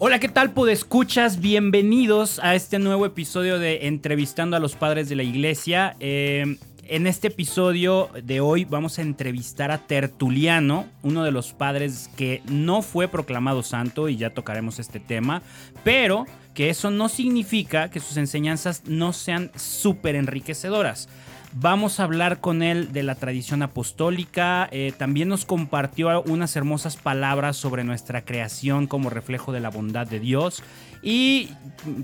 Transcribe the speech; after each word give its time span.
Hola, 0.00 0.20
¿qué 0.20 0.28
tal, 0.28 0.52
escuchas? 0.70 1.40
Bienvenidos 1.40 2.38
a 2.38 2.54
este 2.54 2.78
nuevo 2.78 3.04
episodio 3.04 3.58
de 3.58 3.88
Entrevistando 3.88 4.56
a 4.56 4.60
los 4.60 4.76
Padres 4.76 5.08
de 5.08 5.16
la 5.16 5.24
Iglesia. 5.24 5.96
Eh, 5.98 6.56
en 6.84 7.08
este 7.08 7.26
episodio 7.26 8.08
de 8.22 8.40
hoy 8.40 8.64
vamos 8.64 9.00
a 9.00 9.02
entrevistar 9.02 9.72
a 9.72 9.78
Tertuliano, 9.78 10.86
uno 11.02 11.24
de 11.24 11.32
los 11.32 11.52
padres 11.52 12.10
que 12.16 12.42
no 12.48 12.82
fue 12.82 13.08
proclamado 13.08 13.64
santo, 13.64 14.08
y 14.08 14.16
ya 14.16 14.30
tocaremos 14.30 14.78
este 14.78 15.00
tema, 15.00 15.42
pero 15.82 16.26
que 16.54 16.70
eso 16.70 16.92
no 16.92 17.08
significa 17.08 17.90
que 17.90 17.98
sus 17.98 18.18
enseñanzas 18.18 18.84
no 18.86 19.12
sean 19.12 19.50
súper 19.56 20.14
enriquecedoras. 20.14 21.08
Vamos 21.54 21.98
a 21.98 22.04
hablar 22.04 22.40
con 22.40 22.62
él 22.62 22.92
de 22.92 23.02
la 23.02 23.14
tradición 23.14 23.62
apostólica. 23.62 24.68
Eh, 24.70 24.92
también 24.96 25.28
nos 25.28 25.44
compartió 25.44 26.22
unas 26.22 26.54
hermosas 26.56 26.96
palabras 26.96 27.56
sobre 27.56 27.84
nuestra 27.84 28.24
creación 28.24 28.86
como 28.86 29.10
reflejo 29.10 29.52
de 29.52 29.60
la 29.60 29.70
bondad 29.70 30.06
de 30.06 30.20
Dios. 30.20 30.62
Y 31.02 31.50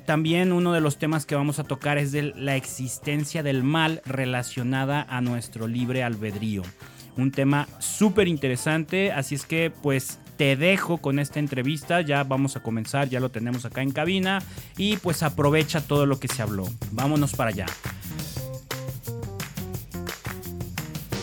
también 0.07 0.53
uno 0.53 0.73
de 0.73 0.81
los 0.81 0.99
temas 0.99 1.27
que 1.27 1.35
vamos 1.35 1.59
a 1.59 1.65
tocar 1.65 1.99
es 1.99 2.15
la 2.15 2.57
existencia 2.57 3.43
del 3.43 3.63
mal 3.63 4.01
relacionada 4.07 5.07
a 5.09 5.21
nuestro 5.21 5.69
libre 5.69 6.03
albedrío. 6.03 6.63
Un 7.17 7.31
tema 7.31 7.69
súper 7.79 8.29
interesante, 8.29 9.13
así 9.13 9.35
es 9.35 9.47
que 9.47 9.71
pues 9.83 10.19
te 10.37 10.57
dejo 10.57 10.99
con 10.99 11.19
esta 11.19 11.39
entrevista, 11.39 12.01
ya 12.01 12.25
vamos 12.25 12.57
a 12.57 12.63
comenzar, 12.63 13.09
ya 13.09 13.21
lo 13.21 13.31
tenemos 13.31 13.65
acá 13.65 13.83
en 13.83 13.93
cabina 13.93 14.43
y 14.77 14.97
pues 14.97 15.23
aprovecha 15.23 15.81
todo 15.81 16.07
lo 16.07 16.19
que 16.19 16.29
se 16.29 16.43
habló. 16.43 16.67
Vámonos 16.91 17.35
para 17.35 17.51
allá. 17.51 17.67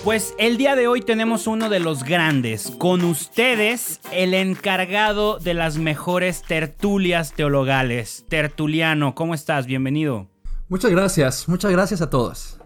Pues 0.03 0.33
el 0.39 0.57
día 0.57 0.75
de 0.75 0.87
hoy 0.87 1.01
tenemos 1.01 1.45
uno 1.45 1.69
de 1.69 1.79
los 1.79 2.03
grandes. 2.03 2.71
Con 2.79 3.03
ustedes, 3.03 4.01
el 4.11 4.33
encargado 4.33 5.37
de 5.37 5.53
las 5.53 5.77
mejores 5.77 6.41
tertulias 6.41 7.34
teologales. 7.34 8.26
Tertuliano, 8.27 9.13
¿cómo 9.13 9.35
estás? 9.35 9.67
Bienvenido. 9.67 10.27
Muchas 10.70 10.89
gracias, 10.89 11.48
muchas 11.48 11.71
gracias 11.71 12.01
a 12.01 12.09
todos. 12.09 12.60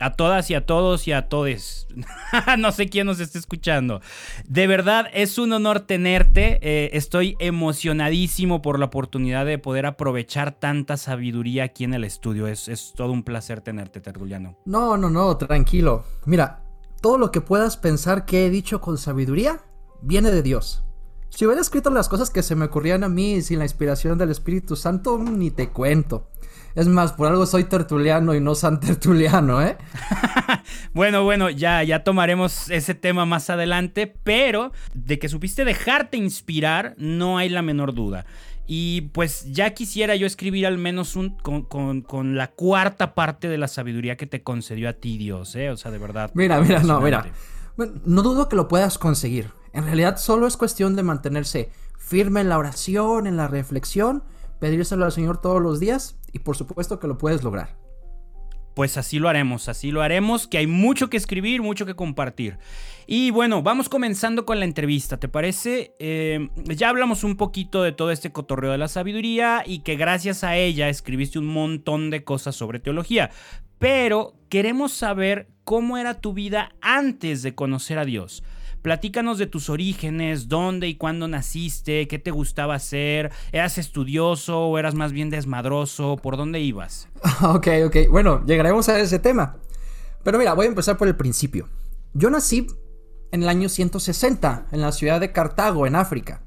A 0.00 0.14
todas 0.14 0.50
y 0.50 0.54
a 0.54 0.64
todos 0.64 1.08
y 1.08 1.12
a 1.12 1.28
todes. 1.28 1.86
no 2.58 2.72
sé 2.72 2.88
quién 2.88 3.06
nos 3.06 3.20
está 3.20 3.38
escuchando. 3.38 4.00
De 4.46 4.66
verdad, 4.66 5.06
es 5.12 5.38
un 5.38 5.52
honor 5.52 5.80
tenerte. 5.80 6.58
Eh, 6.62 6.90
estoy 6.92 7.36
emocionadísimo 7.40 8.62
por 8.62 8.78
la 8.78 8.86
oportunidad 8.86 9.46
de 9.46 9.58
poder 9.58 9.86
aprovechar 9.86 10.52
tanta 10.52 10.96
sabiduría 10.96 11.64
aquí 11.64 11.84
en 11.84 11.94
el 11.94 12.04
estudio. 12.04 12.46
Es, 12.46 12.92
todo 12.96 13.12
un 13.12 13.22
placer 13.22 13.60
tenerte, 13.60 14.00
Tertuliano. 14.00 14.56
No, 14.64 14.96
no, 14.96 15.10
no, 15.10 15.36
tranquilo. 15.36 16.04
Mira, 16.26 16.62
todo 17.00 17.18
lo 17.18 17.30
que 17.30 17.40
puedas 17.40 17.76
pensar 17.76 18.24
que 18.24 18.46
he 18.46 18.50
dicho 18.50 18.80
con 18.80 18.98
sabiduría 18.98 19.60
viene 20.00 20.30
de 20.30 20.42
Dios. 20.42 20.84
Si 21.30 21.44
hubiera 21.44 21.60
escrito 21.60 21.90
las 21.90 22.08
cosas 22.08 22.30
que 22.30 22.42
se 22.42 22.54
me 22.54 22.66
ocurrían 22.66 23.04
a 23.04 23.08
mí 23.08 23.42
sin 23.42 23.58
la 23.58 23.64
inspiración 23.64 24.18
del 24.18 24.30
Espíritu 24.30 24.76
Santo, 24.76 25.18
ni 25.18 25.50
te 25.50 25.68
cuento. 25.68 26.28
Es 26.78 26.86
más, 26.86 27.12
por 27.12 27.26
algo 27.26 27.44
soy 27.44 27.64
tertuliano 27.64 28.36
y 28.36 28.40
no 28.40 28.54
san 28.54 28.78
tertuliano, 28.78 29.60
¿eh? 29.60 29.76
bueno, 30.94 31.24
bueno, 31.24 31.50
ya, 31.50 31.82
ya 31.82 32.04
tomaremos 32.04 32.70
ese 32.70 32.94
tema 32.94 33.26
más 33.26 33.50
adelante, 33.50 34.06
pero 34.22 34.70
de 34.94 35.18
que 35.18 35.28
supiste 35.28 35.64
dejarte 35.64 36.16
inspirar, 36.16 36.94
no 36.96 37.36
hay 37.36 37.48
la 37.48 37.62
menor 37.62 37.94
duda. 37.94 38.26
Y 38.68 39.10
pues 39.12 39.52
ya 39.52 39.74
quisiera 39.74 40.14
yo 40.14 40.24
escribir 40.24 40.68
al 40.68 40.78
menos 40.78 41.16
un, 41.16 41.30
con, 41.30 42.36
la 42.36 42.46
cuarta 42.52 43.12
parte 43.12 43.48
de 43.48 43.58
la 43.58 43.66
sabiduría 43.66 44.16
que 44.16 44.28
te 44.28 44.44
concedió 44.44 44.88
a 44.88 44.92
ti 44.92 45.18
Dios, 45.18 45.56
¿eh? 45.56 45.70
O 45.70 45.76
sea, 45.76 45.90
de 45.90 45.98
verdad. 45.98 46.30
Mira, 46.34 46.60
mira, 46.60 46.84
no, 46.84 47.00
mira. 47.00 47.26
no 47.76 48.22
dudo 48.22 48.48
que 48.48 48.54
lo 48.54 48.68
puedas 48.68 48.98
conseguir. 48.98 49.50
En 49.72 49.82
realidad 49.82 50.16
solo 50.16 50.46
es 50.46 50.56
cuestión 50.56 50.94
de 50.94 51.02
mantenerse 51.02 51.72
firme 51.98 52.40
en 52.40 52.48
la 52.48 52.56
oración, 52.56 53.26
en 53.26 53.36
la 53.36 53.48
reflexión 53.48 54.22
pedírselo 54.58 55.04
al 55.04 55.12
Señor 55.12 55.40
todos 55.40 55.62
los 55.62 55.80
días 55.80 56.18
y 56.32 56.40
por 56.40 56.56
supuesto 56.56 56.98
que 56.98 57.06
lo 57.06 57.18
puedes 57.18 57.42
lograr. 57.42 57.76
Pues 58.74 58.96
así 58.96 59.18
lo 59.18 59.28
haremos, 59.28 59.68
así 59.68 59.90
lo 59.90 60.02
haremos, 60.02 60.46
que 60.46 60.58
hay 60.58 60.68
mucho 60.68 61.10
que 61.10 61.16
escribir, 61.16 61.62
mucho 61.62 61.84
que 61.84 61.96
compartir. 61.96 62.58
Y 63.08 63.32
bueno, 63.32 63.60
vamos 63.60 63.88
comenzando 63.88 64.46
con 64.46 64.60
la 64.60 64.66
entrevista, 64.66 65.16
¿te 65.16 65.28
parece? 65.28 65.96
Eh, 65.98 66.48
ya 66.76 66.88
hablamos 66.88 67.24
un 67.24 67.36
poquito 67.36 67.82
de 67.82 67.90
todo 67.90 68.12
este 68.12 68.30
cotorreo 68.30 68.70
de 68.70 68.78
la 68.78 68.86
sabiduría 68.86 69.64
y 69.66 69.80
que 69.80 69.96
gracias 69.96 70.44
a 70.44 70.56
ella 70.56 70.88
escribiste 70.88 71.40
un 71.40 71.48
montón 71.48 72.10
de 72.10 72.22
cosas 72.22 72.54
sobre 72.54 72.78
teología, 72.78 73.30
pero 73.80 74.34
queremos 74.48 74.92
saber 74.92 75.48
cómo 75.64 75.98
era 75.98 76.20
tu 76.20 76.32
vida 76.32 76.70
antes 76.80 77.42
de 77.42 77.56
conocer 77.56 77.98
a 77.98 78.04
Dios. 78.04 78.44
Platícanos 78.88 79.36
de 79.36 79.46
tus 79.46 79.68
orígenes, 79.68 80.48
dónde 80.48 80.88
y 80.88 80.94
cuándo 80.94 81.28
naciste, 81.28 82.08
qué 82.08 82.18
te 82.18 82.30
gustaba 82.30 82.76
hacer, 82.76 83.30
eras 83.52 83.76
estudioso 83.76 84.60
o 84.60 84.78
eras 84.78 84.94
más 84.94 85.12
bien 85.12 85.28
desmadroso, 85.28 86.16
por 86.16 86.38
dónde 86.38 86.60
ibas. 86.60 87.06
Ok, 87.42 87.68
ok, 87.84 87.96
bueno, 88.10 88.42
llegaremos 88.46 88.88
a 88.88 88.98
ese 88.98 89.18
tema. 89.18 89.56
Pero 90.24 90.38
mira, 90.38 90.54
voy 90.54 90.64
a 90.64 90.68
empezar 90.70 90.96
por 90.96 91.06
el 91.06 91.16
principio. 91.16 91.68
Yo 92.14 92.30
nací 92.30 92.66
en 93.30 93.42
el 93.42 93.50
año 93.50 93.68
160, 93.68 94.68
en 94.72 94.80
la 94.80 94.92
ciudad 94.92 95.20
de 95.20 95.32
Cartago, 95.32 95.86
en 95.86 95.94
África. 95.94 96.40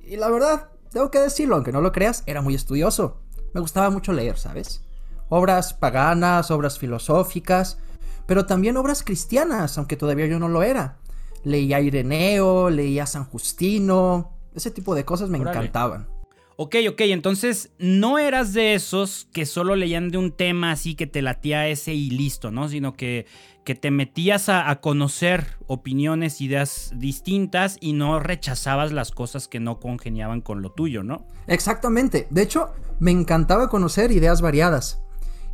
Y 0.00 0.16
la 0.16 0.28
verdad, 0.28 0.70
tengo 0.90 1.12
que 1.12 1.20
decirlo, 1.20 1.54
aunque 1.54 1.70
no 1.70 1.82
lo 1.82 1.92
creas, 1.92 2.24
era 2.26 2.42
muy 2.42 2.56
estudioso. 2.56 3.20
Me 3.54 3.60
gustaba 3.60 3.90
mucho 3.90 4.12
leer, 4.12 4.38
¿sabes? 4.38 4.82
Obras 5.28 5.72
paganas, 5.72 6.50
obras 6.50 6.80
filosóficas, 6.80 7.78
pero 8.26 8.44
también 8.44 8.76
obras 8.76 9.04
cristianas, 9.04 9.78
aunque 9.78 9.96
todavía 9.96 10.26
yo 10.26 10.40
no 10.40 10.48
lo 10.48 10.64
era 10.64 10.96
leía 11.44 11.80
Ireneo, 11.80 12.70
leía 12.70 13.06
San 13.06 13.24
Justino, 13.24 14.32
ese 14.54 14.70
tipo 14.70 14.94
de 14.94 15.04
cosas 15.04 15.30
me 15.30 15.38
encantaban. 15.38 16.08
Ok, 16.56 16.76
ok, 16.90 17.00
entonces 17.02 17.72
no 17.78 18.18
eras 18.18 18.52
de 18.52 18.74
esos 18.74 19.28
que 19.32 19.46
solo 19.46 19.76
leían 19.76 20.10
de 20.10 20.18
un 20.18 20.30
tema 20.30 20.72
así 20.72 20.94
que 20.94 21.06
te 21.06 21.22
latía 21.22 21.66
ese 21.68 21.94
y 21.94 22.10
listo, 22.10 22.50
¿no? 22.50 22.68
Sino 22.68 22.92
que, 22.92 23.24
que 23.64 23.74
te 23.74 23.90
metías 23.90 24.50
a, 24.50 24.68
a, 24.68 24.82
conocer 24.82 25.56
opiniones, 25.68 26.42
ideas 26.42 26.92
distintas 26.94 27.78
y 27.80 27.94
no 27.94 28.20
rechazabas 28.20 28.92
las 28.92 29.10
cosas 29.10 29.48
que 29.48 29.58
no 29.58 29.80
congeniaban 29.80 30.42
con 30.42 30.60
lo 30.60 30.70
tuyo, 30.72 31.02
¿no? 31.02 31.26
Exactamente. 31.46 32.26
De 32.28 32.42
hecho, 32.42 32.74
me 32.98 33.10
encantaba 33.10 33.70
conocer 33.70 34.12
ideas 34.12 34.42
variadas. 34.42 35.02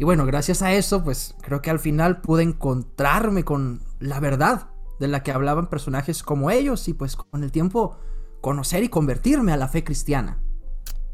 Y 0.00 0.04
bueno, 0.04 0.26
gracias 0.26 0.60
a 0.60 0.74
eso, 0.74 1.04
pues 1.04 1.36
creo 1.40 1.62
que 1.62 1.70
al 1.70 1.78
final 1.78 2.20
pude 2.20 2.42
encontrarme 2.42 3.44
con 3.44 3.80
la 4.00 4.18
verdad 4.18 4.70
de 4.98 5.08
la 5.08 5.22
que 5.22 5.32
hablaban 5.32 5.68
personajes 5.68 6.22
como 6.22 6.50
ellos 6.50 6.88
y 6.88 6.94
pues 6.94 7.16
con 7.16 7.42
el 7.42 7.52
tiempo 7.52 7.98
conocer 8.40 8.82
y 8.84 8.88
convertirme 8.88 9.52
a 9.52 9.56
la 9.56 9.68
fe 9.68 9.84
cristiana. 9.84 10.40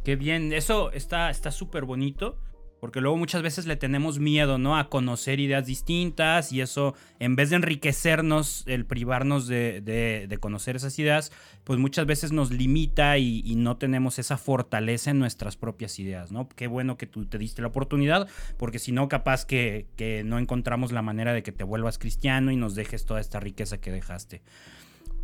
Qué 0.04 0.16
bien, 0.16 0.52
eso 0.52 0.90
está 0.92 1.32
súper 1.32 1.84
bonito. 1.84 2.38
Porque 2.82 3.00
luego 3.00 3.16
muchas 3.16 3.42
veces 3.42 3.66
le 3.66 3.76
tenemos 3.76 4.18
miedo, 4.18 4.58
¿no? 4.58 4.76
A 4.76 4.88
conocer 4.88 5.38
ideas 5.38 5.66
distintas 5.66 6.50
y 6.50 6.60
eso, 6.60 6.96
en 7.20 7.36
vez 7.36 7.50
de 7.50 7.56
enriquecernos, 7.56 8.64
el 8.66 8.86
privarnos 8.86 9.46
de, 9.46 10.36
conocer 10.40 10.74
esas 10.74 10.98
ideas, 10.98 11.30
pues 11.62 11.78
muchas 11.78 12.06
veces 12.06 12.32
nos 12.32 12.50
limita 12.50 13.18
y, 13.18 13.54
no 13.54 13.76
tenemos 13.76 14.18
esa 14.18 14.36
fortaleza 14.36 15.12
en 15.12 15.20
nuestras 15.20 15.56
propias 15.56 16.00
ideas, 16.00 16.32
¿no? 16.32 16.48
Qué 16.48 16.66
bueno 16.66 16.98
que 16.98 17.06
tú 17.06 17.24
te 17.24 17.38
diste 17.38 17.62
la 17.62 17.68
oportunidad, 17.68 18.26
porque 18.56 18.80
si 18.80 18.90
no, 18.90 19.08
capaz 19.08 19.46
que, 19.46 19.86
que 19.94 20.24
no 20.24 20.40
encontramos 20.40 20.90
la 20.90 21.02
manera 21.02 21.32
de 21.32 21.44
que 21.44 21.52
te 21.52 21.62
vuelvas 21.62 21.98
cristiano 21.98 22.50
y 22.50 22.56
nos 22.56 22.74
dejes 22.74 23.04
toda 23.04 23.20
esta 23.20 23.38
riqueza 23.38 23.80
que 23.80 23.92
dejaste. 23.92 24.42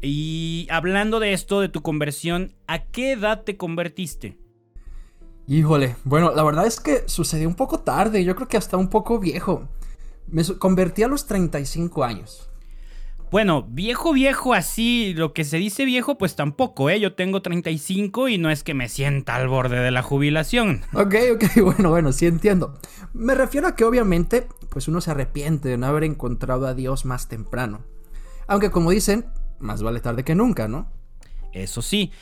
Y 0.00 0.68
hablando 0.70 1.18
de 1.18 1.32
esto, 1.32 1.60
de 1.60 1.68
tu 1.68 1.82
conversión, 1.82 2.54
¿a 2.68 2.84
qué 2.84 3.10
edad 3.14 3.42
te 3.42 3.56
convertiste? 3.56 4.38
Híjole, 5.48 5.96
bueno, 6.04 6.30
la 6.34 6.44
verdad 6.44 6.66
es 6.66 6.78
que 6.78 7.04
sucedió 7.06 7.48
un 7.48 7.54
poco 7.54 7.80
tarde, 7.80 8.22
yo 8.22 8.36
creo 8.36 8.48
que 8.48 8.58
hasta 8.58 8.76
un 8.76 8.88
poco 8.88 9.18
viejo. 9.18 9.66
Me 10.26 10.44
convertí 10.44 11.02
a 11.02 11.08
los 11.08 11.26
35 11.26 12.04
años. 12.04 12.50
Bueno, 13.30 13.62
viejo, 13.66 14.12
viejo, 14.12 14.52
así, 14.52 15.14
lo 15.14 15.32
que 15.32 15.44
se 15.44 15.56
dice 15.56 15.86
viejo, 15.86 16.18
pues 16.18 16.36
tampoco, 16.36 16.90
¿eh? 16.90 17.00
Yo 17.00 17.14
tengo 17.14 17.40
35 17.40 18.28
y 18.28 18.36
no 18.36 18.50
es 18.50 18.62
que 18.62 18.74
me 18.74 18.90
sienta 18.90 19.36
al 19.36 19.48
borde 19.48 19.80
de 19.80 19.90
la 19.90 20.02
jubilación. 20.02 20.82
Ok, 20.92 21.14
ok, 21.34 21.44
bueno, 21.64 21.88
bueno, 21.88 22.12
sí 22.12 22.26
entiendo. 22.26 22.78
Me 23.14 23.34
refiero 23.34 23.68
a 23.68 23.74
que 23.74 23.84
obviamente, 23.84 24.46
pues 24.68 24.86
uno 24.86 25.00
se 25.00 25.12
arrepiente 25.12 25.70
de 25.70 25.78
no 25.78 25.86
haber 25.86 26.04
encontrado 26.04 26.66
a 26.66 26.74
Dios 26.74 27.06
más 27.06 27.26
temprano. 27.26 27.86
Aunque 28.48 28.70
como 28.70 28.90
dicen, 28.90 29.24
más 29.60 29.82
vale 29.82 30.00
tarde 30.00 30.24
que 30.24 30.34
nunca, 30.34 30.68
¿no? 30.68 30.90
Eso 31.52 31.80
sí. 31.80 32.12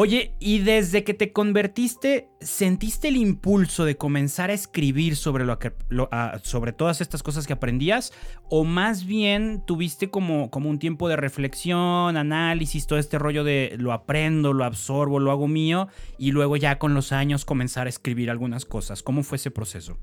Oye, 0.00 0.36
¿y 0.38 0.60
desde 0.60 1.02
que 1.02 1.12
te 1.12 1.32
convertiste, 1.32 2.30
sentiste 2.40 3.08
el 3.08 3.16
impulso 3.16 3.84
de 3.84 3.96
comenzar 3.96 4.48
a 4.48 4.52
escribir 4.52 5.16
sobre, 5.16 5.44
lo 5.44 5.58
que, 5.58 5.72
ah, 6.12 6.38
sobre 6.44 6.72
todas 6.72 7.00
estas 7.00 7.24
cosas 7.24 7.48
que 7.48 7.54
aprendías? 7.54 8.12
¿O 8.48 8.62
más 8.62 9.06
bien 9.06 9.64
tuviste 9.66 10.08
como, 10.08 10.52
como 10.52 10.70
un 10.70 10.78
tiempo 10.78 11.08
de 11.08 11.16
reflexión, 11.16 12.16
análisis, 12.16 12.86
todo 12.86 13.00
este 13.00 13.18
rollo 13.18 13.42
de 13.42 13.74
lo 13.76 13.92
aprendo, 13.92 14.52
lo 14.52 14.64
absorbo, 14.64 15.18
lo 15.18 15.32
hago 15.32 15.48
mío, 15.48 15.88
y 16.16 16.30
luego 16.30 16.56
ya 16.56 16.78
con 16.78 16.94
los 16.94 17.10
años 17.10 17.44
comenzar 17.44 17.88
a 17.88 17.90
escribir 17.90 18.30
algunas 18.30 18.66
cosas? 18.66 19.02
¿Cómo 19.02 19.24
fue 19.24 19.34
ese 19.34 19.50
proceso? 19.50 19.98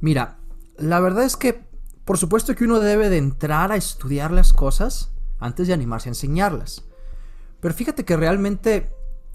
Mira, 0.00 0.38
la 0.78 1.00
verdad 1.00 1.24
es 1.24 1.36
que, 1.36 1.60
por 2.06 2.16
supuesto 2.16 2.54
que 2.54 2.64
uno 2.64 2.80
debe 2.80 3.10
de 3.10 3.18
entrar 3.18 3.72
a 3.72 3.76
estudiar 3.76 4.30
las 4.30 4.54
cosas 4.54 5.12
antes 5.38 5.66
de 5.66 5.74
animarse 5.74 6.08
a 6.08 6.12
enseñarlas. 6.12 6.86
Pero 7.60 7.74
fíjate 7.74 8.06
que 8.06 8.16
realmente 8.16 8.88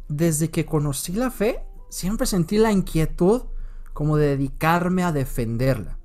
desde 0.09 0.49
que 0.49 0.65
conocí 0.65 1.13
la 1.13 1.31
fe, 1.31 1.63
siempre 1.89 2.27
sentí 2.27 2.57
la 2.57 2.71
inquietud 2.71 3.43
como 3.93 4.17
de 4.17 4.27
dedicarme 4.27 5.03
a 5.03 5.11
defenderla. 5.11 5.97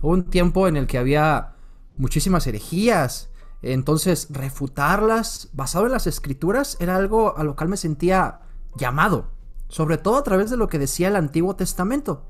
Hubo 0.00 0.12
un 0.12 0.30
tiempo 0.30 0.68
en 0.68 0.76
el 0.76 0.86
que 0.86 0.98
había 0.98 1.56
muchísimas 1.96 2.46
herejías, 2.46 3.30
entonces 3.62 4.28
refutarlas 4.30 5.48
basado 5.52 5.86
en 5.86 5.92
las 5.92 6.06
escrituras 6.06 6.76
era 6.80 6.96
algo 6.96 7.36
a 7.36 7.44
lo 7.44 7.56
cual 7.56 7.68
me 7.68 7.76
sentía 7.76 8.40
llamado, 8.76 9.32
sobre 9.68 9.98
todo 9.98 10.16
a 10.16 10.22
través 10.22 10.50
de 10.50 10.56
lo 10.56 10.68
que 10.68 10.78
decía 10.78 11.08
el 11.08 11.16
Antiguo 11.16 11.56
Testamento. 11.56 12.26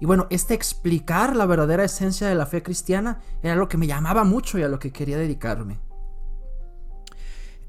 Y 0.00 0.06
bueno, 0.06 0.26
este 0.30 0.54
explicar 0.54 1.36
la 1.36 1.46
verdadera 1.46 1.84
esencia 1.84 2.26
de 2.26 2.34
la 2.34 2.46
fe 2.46 2.62
cristiana 2.62 3.20
era 3.42 3.54
lo 3.54 3.68
que 3.68 3.78
me 3.78 3.86
llamaba 3.86 4.24
mucho 4.24 4.58
y 4.58 4.62
a 4.62 4.68
lo 4.68 4.78
que 4.78 4.92
quería 4.92 5.16
dedicarme. 5.16 5.78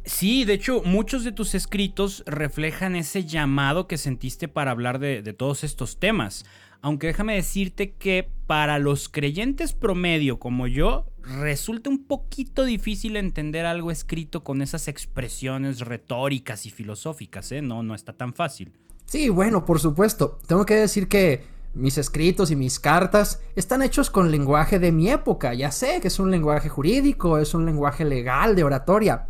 Sí, 0.05 0.45
de 0.45 0.53
hecho, 0.53 0.83
muchos 0.85 1.23
de 1.23 1.31
tus 1.31 1.55
escritos 1.55 2.23
reflejan 2.27 2.95
ese 2.95 3.25
llamado 3.25 3.87
que 3.87 3.97
sentiste 3.97 4.47
para 4.47 4.71
hablar 4.71 4.99
de, 4.99 5.21
todos 5.33 5.63
estos 5.63 5.99
temas. 5.99 6.45
Aunque 6.81 7.07
déjame 7.07 7.33
decirte 7.33 7.93
que 7.93 8.29
para 8.45 8.77
los 8.77 9.09
creyentes 9.09 9.73
promedio 9.73 10.37
como 10.37 10.67
yo, 10.67 11.07
resulta 11.23 11.89
un 11.89 12.05
poquito 12.05 12.63
difícil 12.63 13.15
entender 13.17 13.65
algo 13.65 13.89
escrito 13.89 14.43
con 14.43 14.61
esas 14.61 14.87
expresiones 14.87 15.79
retóricas 15.79 16.67
y 16.67 16.69
filosóficas, 16.69 17.51
¿eh? 17.51 17.63
No, 17.63 17.81
no 17.81 17.95
está 17.95 18.13
tan 18.13 18.35
fácil. 18.35 18.71
Sí, 19.05 19.29
bueno, 19.29 19.65
por 19.65 19.79
supuesto. 19.79 20.39
Tengo 20.47 20.67
que 20.67 20.75
decir 20.75 21.07
que 21.07 21.43
mis 21.73 21.97
escritos 21.97 22.51
y 22.51 22.55
mis 22.55 22.79
cartas 22.79 23.41
están 23.55 23.81
hechos 23.81 24.11
con 24.11 24.29
lenguaje 24.29 24.77
de 24.77 24.91
mi 24.91 25.09
época. 25.09 25.55
Ya 25.55 25.71
sé 25.71 25.99
que 25.99 26.09
es 26.09 26.19
un 26.19 26.29
lenguaje 26.29 26.69
jurídico, 26.69 27.39
es 27.39 27.55
un 27.55 27.65
lenguaje 27.65 28.05
legal 28.05 28.55
de 28.55 28.63
oratoria. 28.63 29.25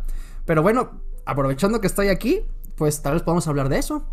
Pero 0.46 0.62
bueno, 0.62 1.02
aprovechando 1.26 1.80
que 1.80 1.88
estoy 1.88 2.08
aquí, 2.08 2.40
pues 2.76 3.02
tal 3.02 3.14
vez 3.14 3.22
podamos 3.22 3.46
hablar 3.48 3.68
de 3.68 3.78
eso. 3.78 4.08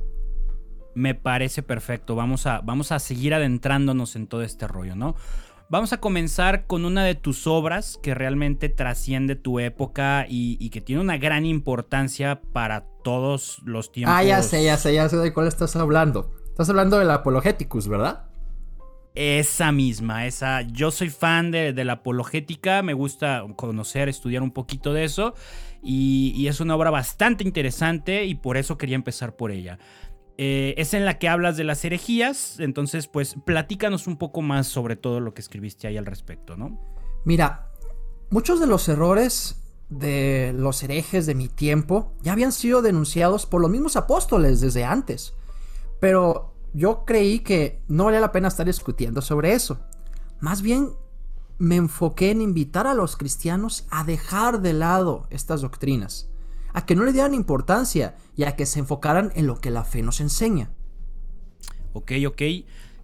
Me 0.96 1.16
parece 1.16 1.64
perfecto. 1.64 2.16
Vamos 2.16 2.46
a, 2.46 2.62
vamos 2.62 2.92
a 2.92 3.00
seguir 3.00 3.34
adentrándonos 3.34 4.16
en 4.16 4.28
todo 4.28 4.44
este 4.44 4.68
rollo, 4.68 4.96
¿no? 4.96 5.16
Vamos 5.70 5.94
a 5.94 5.98
comenzar 6.00 6.68
con 6.68 6.86
una 6.86 7.04
de 7.04 7.16
tus 7.16 7.48
obras 7.48 7.98
que 8.04 8.14
realmente 8.14 8.70
trasciende 8.70 9.36
tu 9.36 9.60
época 9.60 10.26
y, 10.28 10.70
que 10.70 10.82
tiene 10.82 11.02
una 11.02 11.18
gran 11.18 11.46
importancia 11.46 12.42
para 12.54 12.86
todos 13.04 13.60
los 13.66 13.92
tiempos. 13.92 14.16
Ah, 14.16 14.24
ya 14.24 14.44
sé, 14.44 14.64
ya 14.64 14.78
sé, 14.78 14.94
ya 14.94 15.10
sé 15.10 15.18
de 15.18 15.34
cuál 15.34 15.48
estás 15.48 15.76
hablando. 15.76 16.32
Estás 16.46 16.70
hablando 16.70 17.00
del 17.00 17.10
Apologeticus, 17.10 17.88
¿verdad? 17.88 18.26
Esa 19.16 19.72
misma, 19.72 20.26
esa. 20.26 20.62
Yo 20.62 20.90
soy 20.90 21.10
fan 21.10 21.52
de, 21.52 21.74
la 21.84 21.94
apologética, 21.94 22.82
me 22.82 22.94
gusta 22.94 23.46
conocer, 23.56 24.10
estudiar 24.10 24.42
un 24.42 24.52
poquito 24.52 24.94
de 24.94 25.04
eso. 25.04 25.36
Y, 25.84 26.48
es 26.48 26.60
una 26.60 26.76
obra 26.76 26.90
bastante 26.90 27.44
interesante 27.44 28.26
y 28.26 28.36
por 28.36 28.58
eso 28.58 28.78
quería 28.78 28.96
empezar 28.96 29.36
por 29.36 29.52
ella. 29.52 29.78
Eh, 30.38 30.74
es 30.78 30.96
en 30.96 31.06
la 31.06 31.20
que 31.20 31.30
hablas 31.30 31.58
de 31.58 31.64
las 31.64 31.86
herejías, 31.86 32.60
entonces 32.60 33.08
pues 33.08 33.36
platícanos 33.46 34.08
un 34.08 34.18
poco 34.18 34.42
más 34.42 34.66
sobre 34.66 34.96
todo 34.96 35.20
lo 35.20 35.36
que 35.36 35.42
escribiste 35.42 35.86
ahí 35.86 35.96
al 35.96 36.08
respecto, 36.08 36.58
¿no? 36.58 36.80
Mira, 37.24 37.70
muchos 38.32 38.60
de 38.60 38.66
los 38.66 38.90
errores 38.90 39.64
de 39.90 40.52
los 40.58 40.82
herejes 40.82 41.28
de 41.28 41.36
mi 41.36 41.50
tiempo 41.50 42.14
ya 42.22 42.32
habían 42.32 42.52
sido 42.52 42.82
denunciados 42.82 43.46
por 43.46 43.62
los 43.62 43.70
mismos 43.70 43.96
apóstoles 43.96 44.60
desde 44.60 44.84
antes, 44.84 45.36
pero 46.00 46.53
yo 46.74 47.06
creí 47.06 47.40
que 47.40 47.82
no 47.88 48.06
valía 48.06 48.20
la 48.20 48.32
pena 48.32 48.48
estar 48.48 48.66
discutiendo 48.66 49.22
sobre 49.22 49.54
eso. 49.54 49.80
Más 50.40 50.62
bien 50.62 50.90
me 51.58 51.76
enfoqué 51.76 52.32
en 52.32 52.42
invitar 52.42 52.88
a 52.88 52.94
los 52.94 53.16
cristianos 53.16 53.86
a 53.90 54.04
dejar 54.04 54.62
de 54.62 54.74
lado 54.74 55.28
estas 55.30 55.62
doctrinas, 55.62 56.30
a 56.74 56.86
que 56.86 56.96
no 56.96 57.06
le 57.06 57.14
dieran 57.14 57.34
importancia 57.34 58.16
y 58.36 58.44
a 58.44 58.56
que 58.56 58.66
se 58.66 58.80
enfocaran 58.80 59.32
en 59.36 59.48
lo 59.48 59.60
que 59.60 59.72
la 59.72 59.84
fe 59.84 60.02
nos 60.02 60.20
enseña. 60.20 60.72
Ok, 61.94 62.12
ok. 62.28 62.42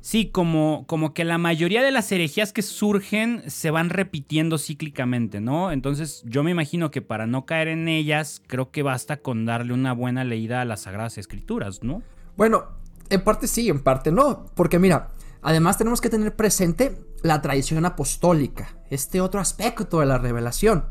Sí, 0.01 0.27
como, 0.27 0.85
como 0.87 1.13
que 1.13 1.25
la 1.25 1.37
mayoría 1.37 1.83
de 1.83 1.91
las 1.91 2.11
herejías 2.11 2.53
que 2.53 2.61
surgen 2.61 3.43
se 3.47 3.69
van 3.69 3.89
repitiendo 3.89 4.57
cíclicamente, 4.57 5.41
¿no? 5.41 5.71
Entonces 5.71 6.23
yo 6.25 6.41
me 6.41 6.51
imagino 6.51 6.89
que 6.89 7.01
para 7.01 7.27
no 7.27 7.45
caer 7.45 7.67
en 7.67 7.87
ellas, 7.89 8.41
creo 8.47 8.71
que 8.71 8.81
basta 8.81 9.17
con 9.17 9.45
darle 9.45 9.73
una 9.73 9.93
buena 9.93 10.23
leída 10.23 10.61
a 10.61 10.65
las 10.65 10.81
Sagradas 10.81 11.17
Escrituras, 11.17 11.83
¿no? 11.83 12.01
Bueno, 12.37 12.78
en 13.09 13.23
parte 13.23 13.47
sí, 13.47 13.69
en 13.69 13.81
parte 13.81 14.11
no, 14.11 14.45
porque 14.55 14.79
mira, 14.79 15.09
Además 15.41 15.77
tenemos 15.77 16.01
que 16.01 16.09
tener 16.09 16.35
presente 16.35 16.97
la 17.23 17.41
tradición 17.41 17.85
apostólica, 17.85 18.77
este 18.89 19.21
otro 19.21 19.39
aspecto 19.39 19.99
de 19.99 20.05
la 20.05 20.17
revelación. 20.17 20.85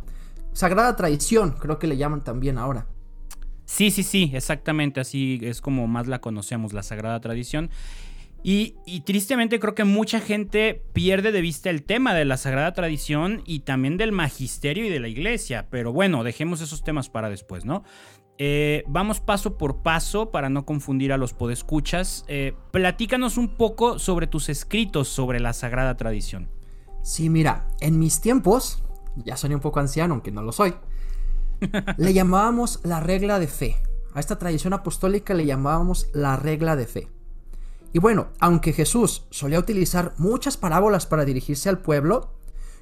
Sagrada 0.53 0.97
tradición, 0.97 1.53
creo 1.53 1.79
que 1.79 1.87
le 1.87 1.97
llaman 1.97 2.25
también 2.25 2.59
ahora. 2.59 2.87
Sí, 3.67 3.91
sí, 3.91 4.03
sí, 4.03 4.31
exactamente, 4.35 5.01
así 5.01 5.39
es 5.43 5.61
como 5.61 5.87
más 5.87 6.07
la 6.07 6.21
conocemos, 6.21 6.73
la 6.73 6.83
Sagrada 6.83 7.21
Tradición. 7.21 7.71
Y, 8.43 8.77
tristemente 9.05 9.59
creo 9.61 9.75
que 9.75 9.85
mucha 9.85 10.21
gente 10.21 10.83
pierde 10.95 11.33
de 11.33 11.41
vista 11.43 11.69
el 11.69 11.83
tema 11.83 12.15
de 12.15 12.25
la 12.25 12.39
Sagrada 12.39 12.73
Tradición 12.73 13.43
y 13.45 13.61
también 13.61 13.99
del 13.99 14.13
magisterio 14.13 14.87
y 14.87 14.89
de 14.89 15.01
la 15.01 15.09
iglesia. 15.09 15.67
Pero 15.71 15.93
bueno, 15.93 16.25
dejemos 16.25 16.63
esos 16.63 16.83
temas 16.83 17.11
para 17.11 17.29
después, 17.29 17.67
¿no? 17.67 17.85
Eh, 18.41 18.85
vamos 18.87 19.19
paso 19.19 19.59
por 19.59 19.79
paso 19.83 20.31
para 20.31 20.49
no 20.49 20.65
confundir 20.65 21.13
a 21.13 21.17
los 21.17 21.35
podescuchas. 21.35 22.25
Eh, 22.29 22.55
platícanos 22.71 23.37
un 23.37 23.49
poco 23.49 23.99
sobre 23.99 24.29
tus 24.29 24.49
escritos 24.49 25.09
sobre 25.09 25.41
la 25.41 25.53
sagrada 25.53 25.97
tradición. 25.97 26.49
Sí, 27.03 27.31
mira, 27.31 27.67
en 27.81 27.99
mis 27.99 28.21
tiempos, 28.21 28.85
ya 29.17 29.37
soy 29.37 29.55
un 29.55 29.61
poco 29.61 29.81
anciano, 29.81 30.15
aunque 30.15 30.31
no 30.31 30.43
lo 30.43 30.53
soy, 30.53 30.75
le 31.97 32.15
llamábamos 32.15 32.81
la 32.85 33.01
regla 33.01 33.41
de 33.41 33.49
fe. 33.49 33.77
A 34.15 34.21
esta 34.21 34.39
tradición 34.39 34.73
apostólica 34.73 35.35
le 35.35 35.45
llamábamos 35.45 36.09
la 36.13 36.37
regla 36.37 36.77
de 36.77 36.87
fe. 36.87 37.09
Y 37.93 37.99
bueno, 37.99 38.29
aunque 38.39 38.73
Jesús 38.73 39.27
solía 39.31 39.59
utilizar 39.59 40.15
muchas 40.19 40.57
parábolas 40.57 41.07
para 41.07 41.25
dirigirse 41.25 41.69
al 41.69 41.79
pueblo, 41.79 42.38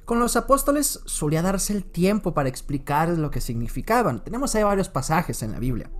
con 0.07 0.21
los 0.21 0.37
apóstoles 0.37 1.01
solía 1.03 1.41
darse 1.41 1.73
el 1.73 1.83
tiempo 1.83 2.33
para 2.33 2.47
explicar 2.47 3.09
lo 3.09 3.29
que 3.29 3.41
significaban. 3.41 4.23
Tenemos 4.23 4.55
ahí 4.55 4.63
varios 4.63 4.87
pasajes 4.87 5.43
en 5.43 5.51
la 5.51 5.59
Biblia. 5.59 5.91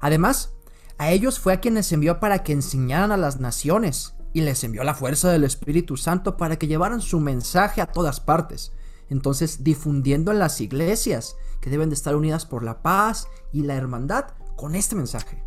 Además, 0.00 0.52
a 0.96 1.10
ellos 1.10 1.40
fue 1.40 1.52
a 1.52 1.58
quienes 1.58 1.90
envió 1.90 2.20
para 2.20 2.44
que 2.44 2.52
enseñaran 2.52 3.10
a 3.10 3.16
las 3.16 3.40
naciones 3.40 4.14
y 4.32 4.42
les 4.42 4.62
envió 4.62 4.84
la 4.84 4.94
fuerza 4.94 5.32
del 5.32 5.42
Espíritu 5.42 5.96
Santo 5.96 6.36
para 6.36 6.54
que 6.54 6.68
llevaran 6.68 7.00
su 7.00 7.18
mensaje 7.18 7.80
a 7.80 7.86
todas 7.86 8.20
partes. 8.20 8.70
Entonces, 9.08 9.64
difundiendo 9.64 10.30
en 10.30 10.38
las 10.38 10.60
iglesias 10.60 11.34
que 11.60 11.68
deben 11.68 11.88
de 11.88 11.96
estar 11.96 12.14
unidas 12.14 12.46
por 12.46 12.62
la 12.62 12.80
paz 12.80 13.26
y 13.52 13.62
la 13.62 13.74
hermandad 13.74 14.26
con 14.54 14.76
este 14.76 14.94
mensaje. 14.94 15.42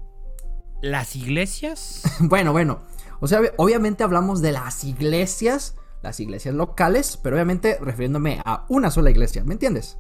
¿Las 0.82 1.16
iglesias? 1.16 2.04
bueno, 2.20 2.52
bueno. 2.52 2.82
O 3.22 3.28
sea, 3.30 3.40
obviamente 3.56 4.04
hablamos 4.04 4.42
de 4.42 4.52
las 4.52 4.84
iglesias 4.84 5.76
las 6.02 6.20
iglesias 6.20 6.56
locales, 6.56 7.18
pero 7.22 7.36
obviamente 7.36 7.78
refiriéndome 7.82 8.42
a 8.46 8.66
una 8.70 8.92
sola 8.92 9.10
iglesia, 9.10 9.44
¿me 9.44 9.54
entiendes? 9.54 9.98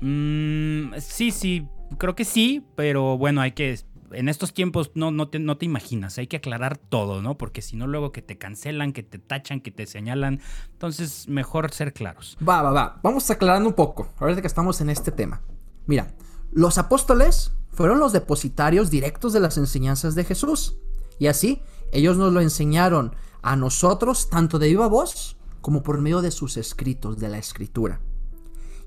Mm, 0.00 0.94
sí, 0.98 1.30
sí, 1.30 1.68
creo 1.98 2.14
que 2.14 2.24
sí, 2.24 2.66
pero 2.76 3.18
bueno, 3.18 3.40
hay 3.40 3.52
que... 3.52 3.78
En 4.12 4.28
estos 4.28 4.52
tiempos 4.52 4.90
no, 4.94 5.10
no, 5.10 5.28
te, 5.28 5.38
no 5.38 5.56
te 5.56 5.64
imaginas, 5.64 6.18
hay 6.18 6.26
que 6.26 6.36
aclarar 6.36 6.76
todo, 6.76 7.22
¿no? 7.22 7.38
Porque 7.38 7.62
si 7.62 7.76
no, 7.76 7.86
luego 7.86 8.12
que 8.12 8.20
te 8.20 8.36
cancelan, 8.36 8.92
que 8.92 9.02
te 9.02 9.18
tachan, 9.18 9.62
que 9.62 9.70
te 9.70 9.86
señalan. 9.86 10.40
Entonces, 10.72 11.28
mejor 11.28 11.72
ser 11.72 11.94
claros. 11.94 12.36
Va, 12.46 12.60
va, 12.60 12.72
va. 12.72 13.00
Vamos 13.02 13.30
aclarando 13.30 13.70
un 13.70 13.74
poco, 13.74 14.12
ahora 14.18 14.38
que 14.38 14.46
estamos 14.46 14.82
en 14.82 14.90
este 14.90 15.12
tema. 15.12 15.40
Mira, 15.86 16.14
los 16.50 16.76
apóstoles 16.76 17.52
fueron 17.70 18.00
los 18.00 18.12
depositarios 18.12 18.90
directos 18.90 19.32
de 19.32 19.40
las 19.40 19.56
enseñanzas 19.56 20.14
de 20.14 20.24
Jesús. 20.24 20.76
Y 21.18 21.28
así, 21.28 21.62
ellos 21.90 22.18
nos 22.18 22.34
lo 22.34 22.42
enseñaron 22.42 23.14
a 23.42 23.56
nosotros 23.56 24.30
tanto 24.30 24.58
de 24.58 24.68
viva 24.68 24.86
voz 24.86 25.36
como 25.60 25.82
por 25.82 26.00
medio 26.00 26.22
de 26.22 26.30
sus 26.30 26.56
escritos, 26.56 27.18
de 27.18 27.28
la 27.28 27.38
escritura. 27.38 28.00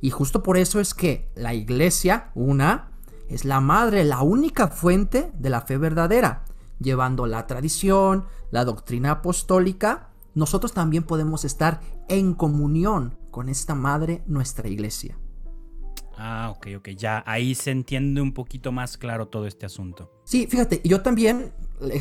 Y 0.02 0.10
justo 0.10 0.44
por 0.44 0.58
eso 0.58 0.80
es 0.80 0.94
que 0.94 1.30
la 1.36 1.54
iglesia, 1.54 2.32
una, 2.36 2.92
es 3.30 3.46
la 3.46 3.62
madre, 3.62 4.04
la 4.04 4.22
única 4.22 4.68
fuente 4.68 5.32
de 5.38 5.50
la 5.50 5.62
fe 5.62 5.78
verdadera, 5.78 6.46
llevando 6.80 7.26
la 7.26 7.48
tradición, 7.48 8.26
la 8.52 8.66
doctrina 8.66 9.12
apostólica, 9.12 10.10
nosotros 10.34 10.74
también 10.74 11.04
podemos 11.04 11.46
estar 11.46 11.80
en 12.10 12.34
comunión 12.34 13.18
con 13.32 13.50
esta 13.50 13.74
madre, 13.74 14.22
nuestra 14.28 14.68
iglesia. 14.68 15.18
Ah, 16.18 16.54
ok, 16.56 16.68
ok, 16.78 16.90
ya 16.90 17.24
ahí 17.26 17.56
se 17.56 17.72
entiende 17.72 18.22
un 18.22 18.34
poquito 18.34 18.72
más 18.72 18.98
claro 18.98 19.28
todo 19.28 19.48
este 19.48 19.66
asunto. 19.66 20.12
Sí, 20.24 20.48
fíjate, 20.48 20.82
yo 20.84 21.02
también 21.02 21.54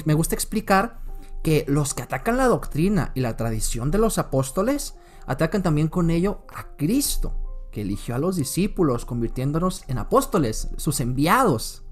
me 0.04 0.14
gusta 0.14 0.34
explicar 0.34 1.03
que 1.44 1.66
los 1.68 1.92
que 1.92 2.02
atacan 2.02 2.38
la 2.38 2.48
doctrina 2.48 3.12
y 3.14 3.20
la 3.20 3.36
tradición 3.36 3.90
de 3.90 3.98
los 3.98 4.16
apóstoles 4.16 4.96
atacan 5.26 5.62
también 5.62 5.88
con 5.88 6.10
ello 6.10 6.46
a 6.48 6.74
Cristo, 6.76 7.68
que 7.70 7.82
eligió 7.82 8.14
a 8.14 8.18
los 8.18 8.36
discípulos 8.36 9.04
convirtiéndonos 9.04 9.84
en 9.88 9.98
apóstoles, 9.98 10.70
sus 10.78 11.00
enviados. 11.00 11.84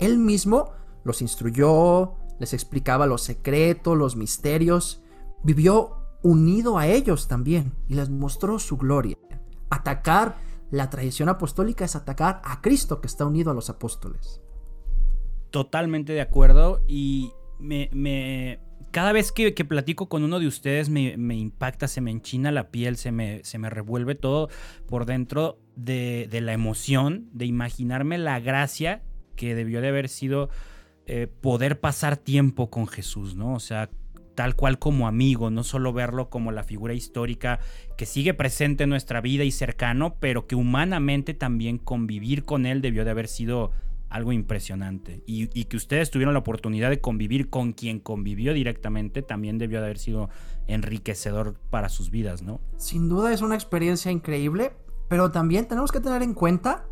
Él 0.00 0.18
mismo 0.18 0.72
los 1.04 1.22
instruyó, 1.22 2.14
les 2.40 2.52
explicaba 2.52 3.06
los 3.06 3.22
secretos, 3.22 3.96
los 3.96 4.16
misterios, 4.16 5.02
vivió 5.44 5.98
unido 6.24 6.76
a 6.76 6.88
ellos 6.88 7.28
también 7.28 7.76
y 7.86 7.94
les 7.94 8.10
mostró 8.10 8.58
su 8.58 8.76
gloria. 8.76 9.16
Atacar 9.70 10.36
la 10.72 10.90
tradición 10.90 11.28
apostólica 11.28 11.84
es 11.84 11.94
atacar 11.94 12.42
a 12.44 12.60
Cristo 12.60 13.00
que 13.00 13.06
está 13.06 13.24
unido 13.24 13.52
a 13.52 13.54
los 13.54 13.70
apóstoles. 13.70 14.40
Totalmente 15.50 16.12
de 16.12 16.22
acuerdo 16.22 16.82
y 16.88 17.30
me, 17.60 18.60
cada 18.94 19.12
vez 19.12 19.32
que, 19.32 19.52
platico 19.52 20.08
con 20.08 20.22
uno 20.22 20.38
de 20.38 20.46
ustedes 20.46 20.88
me, 20.88 21.16
impacta, 21.34 21.88
se 21.88 22.00
me 22.00 22.12
enchina 22.12 22.52
la 22.52 22.70
piel, 22.70 22.96
se 22.96 23.10
me, 23.10 23.42
revuelve 23.68 24.14
todo 24.14 24.48
por 24.86 25.04
dentro 25.04 25.58
de, 25.74 26.28
la 26.40 26.52
emoción, 26.52 27.28
de 27.32 27.44
imaginarme 27.44 28.18
la 28.18 28.38
gracia 28.38 29.02
que 29.34 29.56
debió 29.56 29.80
de 29.80 29.88
haber 29.88 30.08
sido 30.08 30.48
eh, 31.06 31.26
poder 31.26 31.80
pasar 31.80 32.16
tiempo 32.16 32.70
con 32.70 32.86
Jesús, 32.86 33.34
¿no? 33.34 33.54
O 33.54 33.58
sea, 33.58 33.90
tal 34.36 34.54
cual 34.54 34.78
como 34.78 35.08
amigo, 35.08 35.50
no 35.50 35.64
solo 35.64 35.92
verlo 35.92 36.30
como 36.30 36.52
la 36.52 36.62
figura 36.62 36.94
histórica 36.94 37.58
que 37.98 38.06
sigue 38.06 38.32
presente 38.32 38.84
en 38.84 38.90
nuestra 38.90 39.20
vida 39.20 39.42
y 39.42 39.50
cercano, 39.50 40.18
pero 40.20 40.46
que 40.46 40.54
humanamente 40.54 41.34
también 41.34 41.78
convivir 41.78 42.44
con 42.44 42.64
él 42.64 42.80
debió 42.80 43.04
de 43.04 43.10
haber 43.10 43.26
sido 43.26 43.72
algo 44.14 44.30
impresionante. 44.30 45.24
Y, 45.26 45.48
que 45.64 45.76
ustedes 45.76 46.12
tuvieron 46.12 46.34
la 46.34 46.40
oportunidad 46.40 46.88
de 46.88 47.00
convivir 47.00 47.50
con 47.50 47.72
quien 47.72 47.98
convivió 47.98 48.54
directamente 48.54 49.22
también 49.22 49.58
debió 49.58 49.80
de 49.80 49.86
haber 49.86 49.98
sido 49.98 50.30
enriquecedor 50.68 51.58
para 51.68 51.88
sus 51.88 52.10
vidas, 52.10 52.40
¿no? 52.40 52.60
Sin 52.76 53.08
duda 53.08 53.32
es 53.32 53.42
una 53.42 53.56
experiencia 53.56 54.12
increíble, 54.12 54.72
pero 55.08 55.32
también 55.32 55.66
tenemos 55.66 55.90
que 55.90 55.98
tener 55.98 56.22
en 56.22 56.32
cuenta 56.32 56.86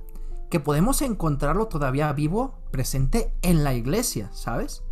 que 0.51 0.59
podemos 0.59 1.01
encontrarlo 1.01 1.69
todavía 1.69 2.13
vivo, 2.13 2.59
presente 2.73 3.33
en 3.43 3.63
la 3.63 3.73
iglesia, 3.73 4.29
¿sabes? 4.33 4.83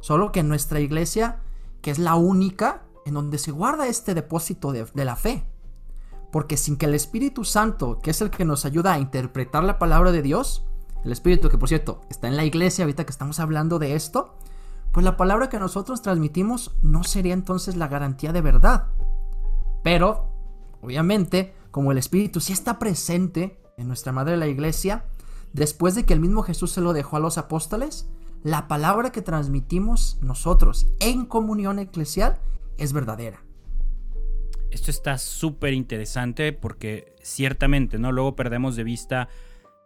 Solo 0.00 0.30
que 0.30 0.40
en 0.40 0.48
nuestra 0.48 0.80
iglesia 0.80 1.40
que 1.80 1.90
es 1.90 1.98
la 1.98 2.16
única 2.16 2.82
en 3.06 3.14
donde 3.14 3.38
se 3.38 3.50
guarda 3.50 3.86
este 3.86 4.12
depósito 4.12 4.72
de, 4.72 5.04
la 5.06 5.16
fe. 5.16 5.46
Porque 6.30 6.58
sin 6.58 6.76
que 6.76 6.84
el 6.84 6.94
Espíritu 6.94 7.44
Santo, 7.44 7.98
que 8.00 8.10
es 8.10 8.20
el 8.20 8.28
que 8.28 8.44
nos 8.44 8.66
ayuda 8.66 8.92
a 8.92 8.98
interpretar 8.98 9.64
la 9.64 9.78
palabra 9.78 10.12
de 10.12 10.20
Dios, 10.20 10.67
el 11.04 11.12
Espíritu 11.12 11.48
que 11.48 11.58
por 11.58 11.68
cierto 11.68 12.00
está 12.10 12.28
en 12.28 12.36
la 12.36 12.44
iglesia 12.44 12.84
ahorita 12.84 13.04
que 13.04 13.10
estamos 13.10 13.40
hablando 13.40 13.78
de 13.78 13.94
esto, 13.94 14.36
pues 14.92 15.04
la 15.04 15.16
palabra 15.16 15.48
que 15.48 15.58
nosotros 15.58 16.02
transmitimos 16.02 16.76
no 16.82 17.04
sería 17.04 17.34
entonces 17.34 17.76
la 17.76 17.88
garantía 17.88 18.32
de 18.32 18.40
verdad. 18.40 18.88
Pero, 19.82 20.32
obviamente, 20.80 21.54
como 21.70 21.92
el 21.92 21.98
Espíritu 21.98 22.40
sí 22.40 22.52
está 22.52 22.78
presente 22.78 23.60
en 23.76 23.86
nuestra 23.86 24.12
madre 24.12 24.36
la 24.36 24.48
iglesia, 24.48 25.04
después 25.52 25.94
de 25.94 26.04
que 26.04 26.14
el 26.14 26.20
mismo 26.20 26.42
Jesús 26.42 26.72
se 26.72 26.80
lo 26.80 26.92
dejó 26.92 27.16
a 27.16 27.20
los 27.20 27.38
apóstoles, 27.38 28.08
la 28.42 28.68
palabra 28.68 29.10
que 29.10 29.22
transmitimos 29.22 30.18
nosotros 30.20 30.88
en 31.00 31.26
comunión 31.26 31.78
eclesial 31.78 32.38
es 32.76 32.92
verdadera. 32.92 33.42
Esto 34.70 34.90
está 34.90 35.18
súper 35.18 35.72
interesante 35.72 36.52
porque 36.52 37.14
ciertamente, 37.22 37.98
¿no? 37.98 38.12
Luego 38.12 38.36
perdemos 38.36 38.76
de 38.76 38.84
vista 38.84 39.28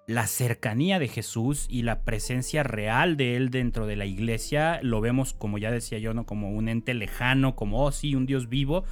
la 0.06 0.26
cercanía 0.26 0.98
de 0.98 1.08
Jesús 1.08 1.66
y 1.68 1.82
la 1.82 2.02
presencia 2.02 2.62
real 2.62 3.16
de 3.16 3.36
Él 3.36 3.50
dentro 3.50 3.86
de 3.86 3.96
la 3.96 4.06
iglesia. 4.06 4.80
Lo 4.82 5.00
vemos, 5.00 5.32
como 5.32 5.58
ya 5.58 5.70
decía 5.70 5.98
yo, 5.98 6.12
¿no? 6.14 6.26
Como 6.26 6.50
un 6.50 6.68
ente 6.68 6.94
lejano, 6.94 7.54
como, 7.54 7.84
oh 7.84 7.92
sí, 7.92 8.14
un 8.14 8.26
Dios 8.26 8.48
vivo, 8.48 8.84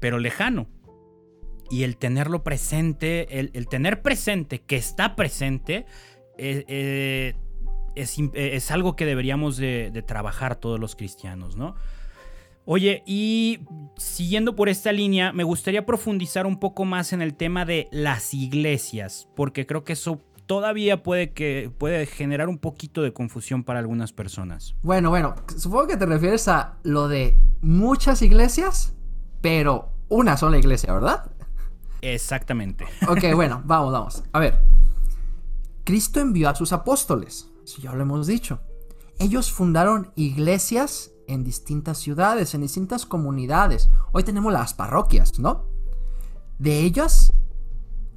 pero 0.00 0.18
lejano. 0.18 0.68
Y 1.70 1.84
el 1.84 1.96
tenerlo 1.96 2.42
presente, 2.42 3.38
el, 3.38 3.68
tener 3.68 4.02
presente 4.02 4.60
que 4.60 4.76
está 4.76 5.14
presente, 5.14 5.86
eh, 6.36 6.64
eh, 6.66 7.34
eh, 7.94 8.50
es, 8.54 8.70
algo 8.70 8.96
que 8.96 9.06
deberíamos 9.06 9.56
de, 9.56 10.04
trabajar 10.06 10.56
todos 10.56 10.80
los 10.80 10.96
cristianos, 10.96 11.56
¿no? 11.56 11.76
Oye, 12.64 13.02
y 13.06 13.60
siguiendo 13.96 14.54
por 14.54 14.68
esta 14.68 14.92
línea, 14.92 15.32
me 15.32 15.44
gustaría 15.44 15.86
profundizar 15.86 16.46
un 16.46 16.58
poco 16.58 16.84
más 16.84 17.12
en 17.12 17.22
el 17.22 17.34
tema 17.34 17.64
de 17.64 17.88
las 17.90 18.34
iglesias, 18.34 19.28
porque 19.34 19.66
creo 19.66 19.82
que 19.82 19.94
eso 19.94 20.22
todavía 20.50 21.04
puede, 21.04 21.32
que, 21.32 21.70
puede 21.78 22.06
generar 22.06 22.48
un 22.48 22.58
poquito 22.58 23.02
de 23.02 23.12
confusión 23.12 23.62
para 23.62 23.78
algunas 23.78 24.12
personas. 24.12 24.74
Bueno, 24.82 25.08
bueno, 25.08 25.36
supongo 25.56 25.86
que 25.86 25.96
te 25.96 26.06
refieres 26.06 26.48
a 26.48 26.74
lo 26.82 27.06
de 27.06 27.38
muchas 27.60 28.20
iglesias, 28.20 28.92
pero 29.42 29.90
una 30.08 30.36
sola 30.36 30.58
iglesia, 30.58 30.92
¿verdad? 30.92 31.30
Exactamente. 32.00 32.84
Ok, 33.06 33.32
bueno, 33.32 33.62
vamos, 33.64 33.92
vamos. 33.92 34.24
A 34.32 34.40
ver, 34.40 34.58
Cristo 35.84 36.18
envió 36.18 36.48
a 36.48 36.56
sus 36.56 36.72
apóstoles 36.72 37.46
ya 37.78 37.92
lo 37.92 38.02
hemos 38.02 38.26
dicho. 38.26 38.58
Ellos 39.20 39.52
fundaron 39.52 40.10
iglesias 40.16 41.12
en 41.28 41.44
distintas 41.44 41.98
ciudades, 41.98 42.56
en 42.56 42.62
distintas 42.62 43.06
comunidades. 43.06 43.88
Hoy 44.10 44.24
tenemos 44.24 44.52
las 44.52 44.74
parroquias, 44.74 45.38
¿no? 45.38 45.66
De 46.58 46.80
ellas, 46.80 47.32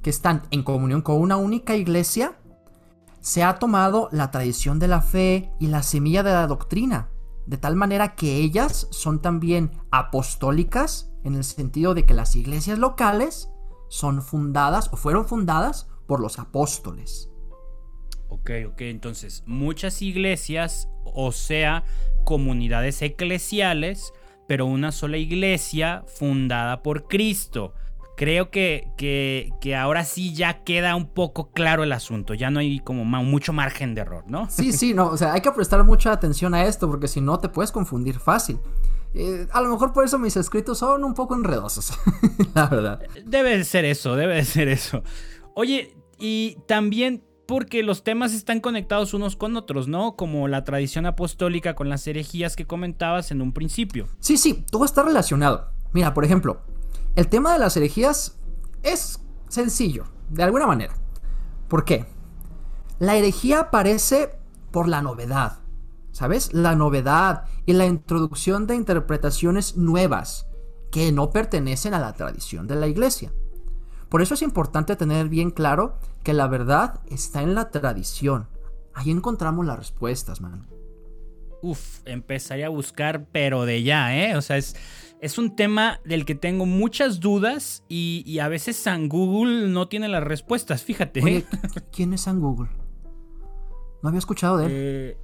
que 0.04 0.10
están 0.10 0.42
en 0.50 0.62
comunión 0.62 1.00
con 1.00 1.16
una 1.16 1.38
única 1.38 1.74
iglesia, 1.76 2.38
se 3.20 3.42
ha 3.42 3.58
tomado 3.58 4.10
la 4.12 4.30
tradición 4.30 4.78
de 4.78 4.86
la 4.86 5.00
fe 5.00 5.50
y 5.58 5.68
la 5.68 5.82
semilla 5.82 6.22
de 6.22 6.30
la 6.30 6.46
doctrina, 6.46 7.08
de 7.46 7.56
tal 7.56 7.74
manera 7.74 8.14
que 8.14 8.36
ellas 8.36 8.86
son 8.90 9.22
también 9.22 9.70
apostólicas 9.90 11.10
en 11.24 11.36
el 11.36 11.42
sentido 11.42 11.94
de 11.94 12.04
que 12.04 12.12
las 12.12 12.36
iglesias 12.36 12.78
locales 12.78 13.48
son 13.88 14.20
fundadas 14.20 14.90
o 14.92 14.96
fueron 14.96 15.26
fundadas 15.26 15.88
por 16.06 16.20
los 16.20 16.38
apóstoles. 16.38 17.30
Ok, 18.28 18.50
ok, 18.68 18.80
entonces 18.82 19.42
muchas 19.46 20.02
iglesias, 20.02 20.90
o 21.06 21.32
sea, 21.32 21.84
comunidades 22.24 23.00
eclesiales, 23.00 24.12
pero 24.46 24.66
una 24.66 24.92
sola 24.92 25.16
iglesia 25.16 26.04
fundada 26.06 26.82
por 26.82 27.08
Cristo. 27.08 27.72
Creo 28.16 28.50
que, 28.50 28.92
que, 28.96 29.76
ahora 29.76 30.04
sí 30.04 30.34
ya 30.34 30.62
queda 30.62 30.94
un 30.94 31.08
poco 31.08 31.50
claro 31.50 31.82
el 31.82 31.92
asunto, 31.92 32.34
ya 32.34 32.50
no 32.50 32.60
hay 32.60 32.78
como 32.78 33.04
mucho 33.04 33.52
margen 33.52 33.94
de 33.94 34.02
error, 34.02 34.24
¿no? 34.28 34.48
Sí, 34.50 34.72
sí, 34.72 34.94
no, 34.94 35.08
o 35.08 35.16
sea, 35.16 35.32
hay 35.32 35.40
que 35.40 35.50
prestar 35.50 35.82
mucha 35.82 36.12
atención 36.12 36.54
a 36.54 36.64
esto 36.64 36.88
porque 36.88 37.08
si 37.08 37.20
no 37.20 37.38
te 37.38 37.48
puedes 37.48 37.72
confundir 37.72 38.18
fácil. 38.20 38.60
Eh, 39.14 39.46
a 39.52 39.60
lo 39.60 39.70
mejor 39.70 39.92
por 39.92 40.04
eso 40.04 40.18
mis 40.18 40.36
escritos 40.36 40.78
son 40.78 41.04
un 41.04 41.14
poco 41.14 41.34
enredosos, 41.34 41.92
la 42.54 42.66
verdad. 42.66 43.00
Debe 43.24 43.56
de 43.56 43.64
ser 43.64 43.84
eso, 43.84 44.16
debe 44.16 44.36
de 44.36 44.44
ser 44.44 44.68
eso. 44.68 45.02
Oye, 45.54 45.96
y 46.18 46.58
también 46.66 47.24
porque 47.46 47.82
los 47.82 48.02
temas 48.02 48.32
están 48.32 48.60
conectados 48.60 49.14
unos 49.14 49.36
con 49.36 49.56
otros, 49.56 49.88
¿no? 49.88 50.16
Como 50.16 50.48
la 50.48 50.64
tradición 50.64 51.06
apostólica 51.06 51.74
con 51.74 51.88
las 51.88 52.06
herejías 52.06 52.56
que 52.56 52.66
comentabas 52.66 53.30
en 53.30 53.42
un 53.42 53.52
principio. 53.52 54.06
Sí, 54.20 54.36
sí, 54.36 54.64
todo 54.70 54.84
está 54.84 55.02
relacionado. 55.02 55.70
Mira, 55.92 56.14
por 56.14 56.24
ejemplo, 56.24 56.62
el 57.16 57.28
tema 57.28 57.52
de 57.52 57.58
las 57.58 57.76
herejías 57.76 58.38
es 58.82 59.20
sencillo, 59.48 60.04
de 60.30 60.42
alguna 60.42 60.66
manera. 60.66 60.94
¿Por 61.68 61.84
qué? 61.84 62.06
La 62.98 63.16
herejía 63.16 63.60
aparece 63.60 64.38
por 64.70 64.88
la 64.88 65.02
novedad, 65.02 65.60
¿sabes? 66.12 66.52
La 66.52 66.74
novedad 66.74 67.44
y 67.66 67.72
la 67.72 67.86
introducción 67.86 68.66
de 68.66 68.74
interpretaciones 68.74 69.76
nuevas 69.76 70.46
que 70.90 71.10
no 71.12 71.30
pertenecen 71.30 71.94
a 71.94 72.00
la 72.00 72.12
tradición 72.12 72.66
de 72.66 72.76
la 72.76 72.86
iglesia. 72.86 73.32
Por 74.08 74.22
eso 74.22 74.34
es 74.34 74.42
importante 74.42 74.94
tener 74.96 75.28
bien 75.28 75.50
claro 75.50 75.98
que 76.22 76.32
la 76.32 76.46
verdad 76.46 77.00
está 77.06 77.42
en 77.42 77.54
la 77.54 77.70
tradición. 77.70 78.48
Ahí 78.92 79.10
encontramos 79.10 79.66
las 79.66 79.78
respuestas, 79.78 80.40
man. 80.40 80.68
Uf, 81.62 82.00
empezaría 82.04 82.66
a 82.66 82.70
buscar, 82.70 83.26
pero 83.32 83.64
de 83.64 83.82
ya, 83.82 84.16
¿eh? 84.16 84.36
O 84.36 84.42
sea, 84.42 84.56
es, 84.56 84.76
es 85.24 85.38
un 85.38 85.56
tema 85.56 86.00
del 86.04 86.26
que 86.26 86.34
tengo 86.34 86.66
muchas 86.66 87.18
dudas 87.18 87.82
y, 87.88 88.38
a 88.40 88.48
veces 88.48 88.76
San 88.76 89.08
Google 89.08 89.68
no 89.68 89.88
tiene 89.88 90.06
las 90.06 90.22
respuestas, 90.22 90.82
fíjate. 90.84 91.20
¿eh? 91.20 91.44
¿quién 91.90 92.12
es 92.12 92.20
San 92.20 92.40
Google? 92.40 92.68
No 94.02 94.10
había 94.10 94.18
escuchado 94.18 94.58
de 94.58 94.66
él. 94.66 94.72
Eh, 94.74 95.16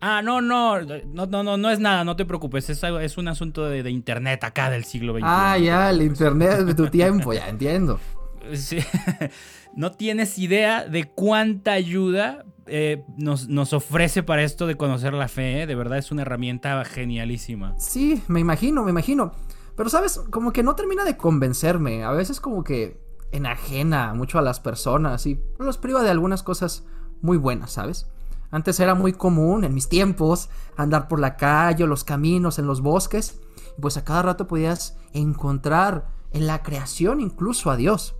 ah, 0.00 0.22
no, 0.22 0.40
no, 0.40 0.80
no, 0.80 1.26
no, 1.26 1.56
no, 1.56 1.70
es 1.70 1.78
nada, 1.78 2.02
no 2.02 2.16
te 2.16 2.24
preocupes, 2.24 2.68
es, 2.68 2.82
es 2.82 3.16
un 3.16 3.28
asunto 3.28 3.66
de, 3.66 3.84
de, 3.84 3.92
internet 3.92 4.42
acá 4.42 4.70
del 4.70 4.82
siglo 4.82 5.12
XXI. 5.12 5.22
Ah, 5.24 5.56
ya, 5.56 5.90
el 5.90 6.02
internet 6.02 6.64
de 6.64 6.74
tu 6.74 6.88
tiempo, 6.88 7.32
ya 7.32 7.48
entiendo. 7.48 8.00
no 9.76 9.92
tienes 9.92 10.36
idea 10.40 10.84
de 10.84 11.04
cuánta 11.04 11.74
ayuda 11.74 12.44
eh, 12.70 13.04
nos, 13.16 13.72
ofrece 13.72 14.22
para 14.22 14.42
esto 14.42 14.66
de 14.66 14.76
conocer 14.76 15.14
la 15.14 15.28
fe. 15.28 15.62
¿eh? 15.62 15.66
De 15.66 15.74
verdad 15.74 15.98
es 15.98 16.10
una 16.10 16.22
herramienta 16.22 16.84
genialísima. 16.84 17.74
Sí, 17.78 18.22
me 18.28 18.40
imagino, 18.40 18.84
me 18.84 18.90
imagino. 18.90 19.32
Pero 19.76 19.90
sabes, 19.90 20.20
como 20.30 20.52
que 20.52 20.62
no 20.62 20.74
termina 20.74 21.04
de 21.04 21.16
convencerme. 21.16 22.04
A 22.04 22.10
veces 22.12 22.40
como 22.40 22.64
que 22.64 23.00
enajena 23.30 24.14
mucho 24.14 24.38
a 24.38 24.42
las 24.42 24.60
personas 24.60 25.26
y 25.26 25.40
los 25.58 25.78
priva 25.78 26.02
de 26.02 26.10
algunas 26.10 26.42
cosas 26.42 26.84
muy 27.20 27.36
buenas, 27.36 27.72
¿sabes? 27.72 28.08
Antes 28.50 28.80
era 28.80 28.94
muy 28.94 29.12
común 29.12 29.64
en 29.64 29.74
mis 29.74 29.88
tiempos 29.88 30.48
andar 30.76 31.08
por 31.08 31.20
la 31.20 31.36
calle 31.36 31.84
o 31.84 31.86
los 31.86 32.04
caminos 32.04 32.58
en 32.58 32.66
los 32.66 32.80
bosques. 32.80 33.40
Pues 33.80 33.96
a 33.96 34.04
cada 34.04 34.22
rato 34.22 34.46
podías 34.46 34.96
encontrar 35.12 36.08
en 36.32 36.46
la 36.46 36.62
creación 36.62 37.20
incluso 37.20 37.70
a 37.70 37.76
Dios. 37.76 38.16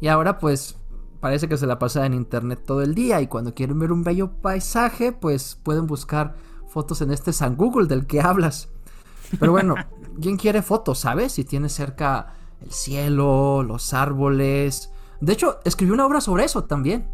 Y 0.00 0.08
ahora 0.08 0.38
pues 0.38 0.76
parece 1.24 1.48
que 1.48 1.56
se 1.56 1.66
la 1.66 1.78
pasa 1.78 2.04
en 2.04 2.12
internet 2.12 2.64
todo 2.66 2.82
el 2.82 2.94
día 2.94 3.22
y 3.22 3.28
cuando 3.28 3.54
quieren 3.54 3.78
ver 3.78 3.92
un 3.92 4.04
bello 4.04 4.32
paisaje 4.42 5.10
pues 5.10 5.58
pueden 5.62 5.86
buscar 5.86 6.34
fotos 6.68 7.00
en 7.00 7.10
este 7.10 7.32
San 7.32 7.56
Google 7.56 7.86
del 7.86 8.06
que 8.06 8.20
hablas. 8.20 8.68
Pero 9.40 9.50
bueno, 9.52 9.74
¿quién 10.20 10.36
quiere 10.36 10.60
fotos, 10.60 10.98
sabes? 10.98 11.32
Si 11.32 11.44
tiene 11.44 11.70
cerca 11.70 12.34
el 12.60 12.70
cielo, 12.72 13.62
los 13.62 13.94
árboles. 13.94 14.92
De 15.22 15.32
hecho, 15.32 15.60
escribió 15.64 15.94
una 15.94 16.04
obra 16.04 16.20
sobre 16.20 16.44
eso 16.44 16.64
también. 16.64 17.08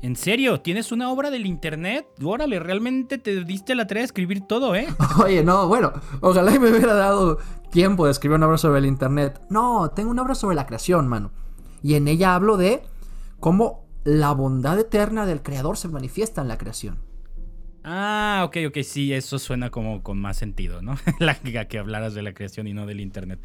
¿En 0.00 0.14
serio? 0.14 0.60
¿Tienes 0.60 0.92
una 0.92 1.10
obra 1.10 1.32
del 1.32 1.46
internet? 1.46 2.06
Órale, 2.22 2.60
realmente 2.60 3.18
te 3.18 3.42
diste 3.42 3.74
la 3.74 3.88
tarea 3.88 4.02
de 4.02 4.06
escribir 4.06 4.42
todo, 4.42 4.76
¿eh? 4.76 4.86
Oye, 5.20 5.42
no, 5.42 5.66
bueno, 5.66 5.92
ojalá 6.20 6.52
me 6.60 6.70
hubiera 6.70 6.94
dado 6.94 7.38
tiempo 7.72 8.04
de 8.04 8.12
escribir 8.12 8.36
una 8.36 8.46
obra 8.46 8.58
sobre 8.58 8.78
el 8.78 8.86
internet. 8.86 9.40
No, 9.50 9.90
tengo 9.90 10.12
una 10.12 10.22
obra 10.22 10.36
sobre 10.36 10.54
la 10.54 10.66
creación, 10.66 11.08
mano. 11.08 11.32
Y 11.84 11.96
en 11.96 12.08
ella 12.08 12.34
hablo 12.34 12.56
de 12.56 12.82
cómo 13.40 13.84
la 14.04 14.32
bondad 14.32 14.78
eterna 14.80 15.26
del 15.26 15.42
creador 15.42 15.76
se 15.76 15.88
manifiesta 15.88 16.40
en 16.40 16.48
la 16.48 16.56
creación. 16.56 16.98
Ah, 17.84 18.42
ok, 18.46 18.56
ok, 18.68 18.78
sí, 18.82 19.12
eso 19.12 19.38
suena 19.38 19.68
como 19.68 20.02
con 20.02 20.18
más 20.18 20.38
sentido, 20.38 20.80
¿no? 20.80 20.96
la 21.18 21.34
que 21.34 21.78
hablaras 21.78 22.14
de 22.14 22.22
la 22.22 22.32
creación 22.32 22.66
y 22.68 22.72
no 22.72 22.86
del 22.86 23.00
internet. 23.00 23.38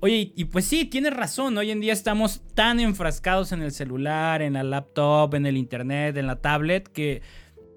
Oye, 0.00 0.32
y 0.34 0.46
pues 0.46 0.64
sí, 0.64 0.86
tienes 0.86 1.14
razón, 1.14 1.56
hoy 1.56 1.70
en 1.70 1.80
día 1.80 1.92
estamos 1.92 2.42
tan 2.54 2.80
enfrascados 2.80 3.52
en 3.52 3.62
el 3.62 3.70
celular, 3.70 4.42
en 4.42 4.54
la 4.54 4.64
laptop, 4.64 5.36
en 5.36 5.46
el 5.46 5.56
internet, 5.56 6.16
en 6.16 6.26
la 6.26 6.40
tablet, 6.40 6.88
que 6.88 7.22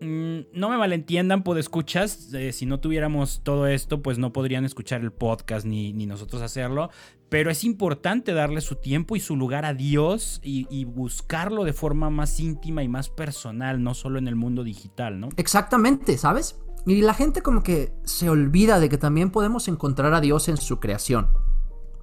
no 0.01 0.69
me 0.69 0.77
malentiendan, 0.77 1.43
pues 1.43 1.59
escuchas. 1.59 2.33
Eh, 2.33 2.51
si 2.51 2.65
no 2.65 2.79
tuviéramos 2.79 3.41
todo 3.43 3.67
esto, 3.67 4.01
pues 4.01 4.17
no 4.17 4.33
podrían 4.33 4.65
escuchar 4.65 5.01
el 5.01 5.11
podcast 5.11 5.65
ni, 5.65 5.93
nosotros 5.93 6.41
hacerlo. 6.41 6.89
Pero 7.29 7.51
es 7.51 7.63
importante 7.63 8.33
darle 8.33 8.61
su 8.61 8.75
tiempo 8.75 9.15
y 9.15 9.19
su 9.19 9.35
lugar 9.35 9.65
a 9.65 9.73
Dios 9.73 10.39
y, 10.43 10.67
y, 10.69 10.85
buscarlo 10.85 11.63
de 11.63 11.73
forma 11.73 12.09
más 12.09 12.39
íntima 12.39 12.81
y 12.81 12.87
más 12.87 13.09
personal, 13.09 13.83
no 13.83 13.93
solo 13.93 14.17
en 14.17 14.27
el 14.27 14.35
mundo 14.35 14.63
digital, 14.63 15.19
¿no? 15.19 15.29
Exactamente, 15.37 16.17
¿sabes? 16.17 16.59
Y 16.85 17.01
la 17.01 17.13
gente 17.13 17.41
como 17.41 17.61
que 17.61 17.93
se 18.03 18.29
olvida 18.29 18.79
de 18.79 18.89
que 18.89 18.97
también 18.97 19.29
podemos 19.29 19.67
encontrar 19.67 20.13
a 20.13 20.21
Dios 20.21 20.47
en 20.49 20.57
su 20.57 20.79
creación. 20.79 21.29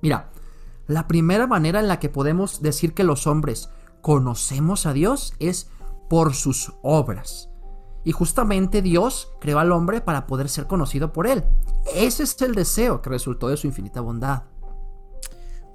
Mira, 0.00 0.30
la 0.86 1.08
primera 1.08 1.46
manera 1.46 1.80
en 1.80 1.88
la 1.88 1.98
que 1.98 2.08
podemos 2.08 2.62
decir 2.62 2.94
que 2.94 3.02
los 3.02 3.26
hombres 3.26 3.70
conocemos 4.02 4.86
a 4.86 4.92
Dios 4.92 5.34
es 5.40 5.70
por 6.08 6.34
sus 6.34 6.72
obras. 6.82 7.50
Y 8.06 8.12
justamente 8.12 8.82
Dios 8.82 9.32
creó 9.40 9.58
al 9.58 9.72
hombre 9.72 10.00
para 10.00 10.28
poder 10.28 10.48
ser 10.48 10.68
conocido 10.68 11.12
por 11.12 11.26
él. 11.26 11.42
Ese 11.92 12.22
es 12.22 12.40
el 12.40 12.54
deseo 12.54 13.02
que 13.02 13.10
resultó 13.10 13.48
de 13.48 13.56
su 13.56 13.66
infinita 13.66 14.00
bondad. 14.00 14.44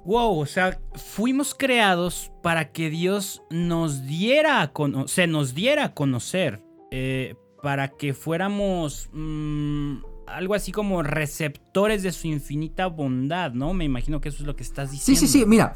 Wow, 0.06 0.38
o 0.38 0.46
sea, 0.46 0.80
fuimos 0.94 1.54
creados 1.54 2.32
para 2.42 2.72
que 2.72 2.88
Dios 2.88 3.42
nos 3.50 4.06
diera 4.06 4.62
a 4.62 4.72
se 5.08 5.26
nos 5.26 5.52
diera 5.52 5.84
a 5.84 5.94
conocer, 5.94 6.64
eh, 6.90 7.34
para 7.62 7.88
que 7.88 8.14
fuéramos 8.14 9.10
mm, 9.12 9.96
algo 10.26 10.54
así 10.54 10.72
como 10.72 11.02
receptores 11.02 12.02
de 12.02 12.12
su 12.12 12.28
infinita 12.28 12.86
bondad, 12.86 13.52
¿no? 13.52 13.74
Me 13.74 13.84
imagino 13.84 14.22
que 14.22 14.30
eso 14.30 14.38
es 14.38 14.46
lo 14.46 14.56
que 14.56 14.62
estás 14.62 14.90
diciendo. 14.90 15.20
Sí, 15.20 15.26
sí, 15.26 15.40
sí, 15.40 15.44
mira, 15.44 15.74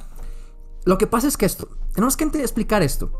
lo 0.87 0.97
que 0.97 1.07
pasa 1.07 1.29
es 1.29 1.37
que 1.37 1.45
esto, 1.45 1.69
tenemos 1.93 2.17
que 2.17 2.25
explicar 2.25 2.83
esto. 2.83 3.13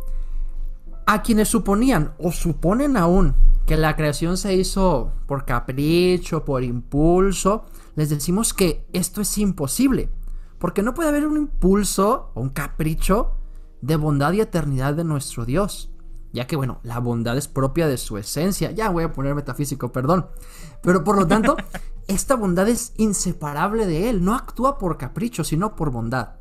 A 1.07 1.23
quienes 1.23 1.49
suponían 1.49 2.15
o 2.19 2.33
suponen 2.33 2.97
aún 2.97 3.35
que 3.65 3.77
la 3.77 3.95
creación 3.95 4.37
se 4.37 4.55
hizo 4.55 5.13
por 5.27 5.45
capricho, 5.45 6.45
por 6.45 6.65
impulso, 6.65 7.67
les 7.95 8.11
decimos 8.11 8.53
que 8.53 8.87
esto 8.93 9.21
es 9.21 9.39
imposible. 9.39 10.11
Porque 10.59 10.83
no 10.83 10.95
puede 10.95 11.11
haber 11.11 11.27
un 11.27 11.37
impulso 11.37 12.33
o 12.35 12.41
un 12.41 12.51
capricho 12.51 13.37
de 13.83 13.95
bondad 13.97 14.33
y 14.33 14.41
eternidad 14.41 14.95
de 14.95 15.05
nuestro 15.05 15.45
Dios. 15.45 15.91
Ya 16.33 16.49
que, 16.49 16.57
bueno, 16.57 16.81
la 16.83 16.99
bondad 16.99 17.37
es 17.37 17.47
propia 17.47 17.87
de 17.87 17.99
su 17.99 18.19
esencia. 18.19 18.73
Ya 18.73 18.91
voy 18.91 19.05
a 19.05 19.13
poner 19.13 19.35
metafísico, 19.35 19.93
perdón. 19.93 20.27
Pero 20.83 21.05
por 21.05 21.17
lo 21.17 21.27
tanto, 21.27 21.57
esta 22.09 22.35
bondad 22.35 22.69
es 22.69 22.95
inseparable 22.97 23.87
de 23.87 24.11
Él. 24.11 24.25
No 24.25 24.35
actúa 24.35 24.77
por 24.77 24.99
capricho, 24.99 25.45
sino 25.45 25.77
por 25.77 25.91
bondad. 25.91 26.35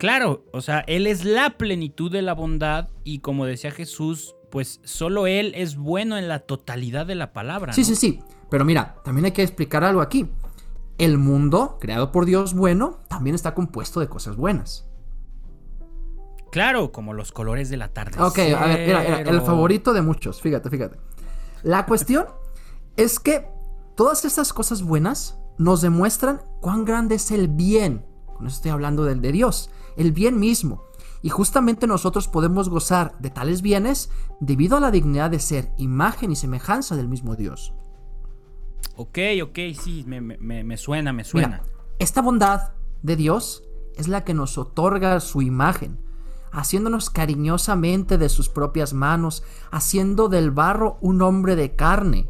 Claro, 0.00 0.46
o 0.54 0.62
sea, 0.62 0.80
Él 0.86 1.06
es 1.06 1.26
la 1.26 1.58
plenitud 1.58 2.10
de 2.10 2.22
la 2.22 2.32
bondad 2.32 2.88
y 3.04 3.18
como 3.18 3.44
decía 3.44 3.70
Jesús, 3.70 4.34
pues 4.50 4.80
solo 4.82 5.26
Él 5.26 5.52
es 5.54 5.76
bueno 5.76 6.16
en 6.16 6.26
la 6.26 6.38
totalidad 6.38 7.04
de 7.04 7.14
la 7.16 7.34
palabra. 7.34 7.74
Sí, 7.74 7.84
sí, 7.84 7.94
sí. 7.94 8.18
Pero 8.48 8.64
mira, 8.64 8.96
también 9.04 9.26
hay 9.26 9.32
que 9.32 9.42
explicar 9.42 9.84
algo 9.84 10.00
aquí. 10.00 10.30
El 10.96 11.18
mundo, 11.18 11.76
creado 11.82 12.12
por 12.12 12.24
Dios 12.24 12.54
bueno, 12.54 13.00
también 13.08 13.34
está 13.34 13.52
compuesto 13.52 14.00
de 14.00 14.08
cosas 14.08 14.36
buenas. 14.36 14.88
Claro, 16.50 16.92
como 16.92 17.12
los 17.12 17.30
colores 17.30 17.68
de 17.68 17.76
la 17.76 17.88
tarde. 17.88 18.22
Ok, 18.22 18.38
a 18.56 18.66
ver, 18.68 18.86
mira, 18.86 19.20
el 19.20 19.42
favorito 19.42 19.92
de 19.92 20.00
muchos, 20.00 20.40
fíjate, 20.40 20.70
fíjate. 20.70 20.96
La 21.62 21.84
cuestión 21.84 22.24
es 22.96 23.20
que 23.20 23.46
todas 23.96 24.24
estas 24.24 24.54
cosas 24.54 24.82
buenas 24.82 25.38
nos 25.58 25.82
demuestran 25.82 26.40
cuán 26.62 26.86
grande 26.86 27.16
es 27.16 27.30
el 27.30 27.48
bien. 27.48 28.06
Con 28.24 28.46
eso 28.46 28.56
estoy 28.56 28.70
hablando 28.70 29.04
del 29.04 29.20
de 29.20 29.32
Dios 29.32 29.68
el 29.96 30.12
bien 30.12 30.38
mismo. 30.38 30.84
Y 31.22 31.28
justamente 31.28 31.86
nosotros 31.86 32.28
podemos 32.28 32.68
gozar 32.68 33.18
de 33.18 33.30
tales 33.30 33.62
bienes 33.62 34.10
debido 34.40 34.76
a 34.76 34.80
la 34.80 34.90
dignidad 34.90 35.30
de 35.30 35.38
ser 35.38 35.72
imagen 35.76 36.32
y 36.32 36.36
semejanza 36.36 36.96
del 36.96 37.08
mismo 37.08 37.36
Dios. 37.36 37.74
Ok, 38.96 39.18
ok, 39.42 39.58
sí, 39.78 40.04
me, 40.06 40.76
suena, 40.76 41.12
me 41.12 41.24
suena. 41.24 41.62
esta 41.98 42.22
bondad 42.22 42.72
de 43.02 43.16
Dios 43.16 43.62
es 43.96 44.08
la 44.08 44.24
que 44.24 44.34
nos 44.34 44.58
otorga 44.58 45.20
su 45.20 45.42
imagen, 45.42 45.98
haciéndonos 46.52 47.10
cariñosamente 47.10 48.18
de 48.18 48.28
sus 48.28 48.48
propias 48.48 48.92
manos, 48.92 49.42
haciendo 49.70 50.28
del 50.28 50.50
barro 50.50 50.98
un 51.00 51.22
hombre 51.22 51.56
de 51.56 51.76
carne. 51.76 52.28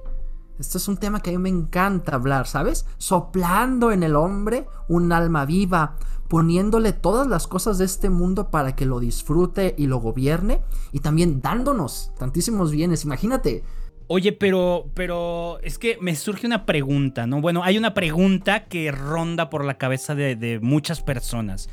Este 0.59 0.79
es 0.79 0.89
un 0.89 0.99
tema 0.99 1.21
que 1.21 1.31
a 1.31 1.33
mí 1.33 1.39
me 1.39 1.49
encanta 1.49 2.15
hablar, 2.15 2.47
¿sabes? 2.47 2.87
Soplando 2.99 3.93
en 3.93 4.03
el 4.03 4.15
hombre 4.15 4.67
un 4.89 5.11
alma 5.13 5.47
viva, 5.47 5.97
poniéndole 6.31 6.93
todas 6.93 7.27
las 7.27 7.49
cosas 7.49 7.77
de 7.79 7.85
este 7.85 8.09
mundo 8.09 8.53
para 8.53 8.77
que 8.77 8.87
lo 8.87 9.01
disfrute 9.01 9.75
y 9.77 9.89
lo 9.89 9.99
gobierne 9.99 10.63
y 10.93 11.01
también 11.01 11.43
dándonos 11.43 12.13
tantísimos 12.17 12.71
bienes. 12.71 13.05
Imagínate. 13.05 13.65
Oye, 14.07 14.31
pero, 14.31 14.87
pero 14.95 15.59
es 15.61 15.77
que 15.77 15.99
me 16.01 16.15
surge 16.15 16.47
una 16.47 16.67
pregunta, 16.67 17.27
¿no? 17.27 17.41
Bueno, 17.41 17.65
hay 17.65 17.77
una 17.77 17.95
pregunta 17.95 18.67
que 18.67 18.93
ronda 18.93 19.51
por 19.51 19.65
la 19.65 19.77
cabeza 19.77 20.15
de, 20.15 20.61
muchas 20.63 21.03
personas. 21.03 21.69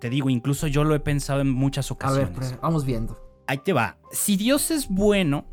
Te 0.00 0.10
digo, 0.10 0.28
incluso 0.28 0.66
yo 0.66 0.84
lo 0.84 0.94
he 0.94 1.00
pensado 1.00 1.40
en 1.40 1.50
muchas 1.50 1.90
ocasiones. 1.90 2.36
A 2.36 2.40
ver, 2.40 2.58
vamos 2.60 2.84
viendo. 2.84 3.18
Ahí 3.46 3.58
te 3.58 3.72
va. 3.72 3.96
Si 4.12 4.36
Dios 4.36 4.70
es 4.70 4.88
bueno, 4.88 5.46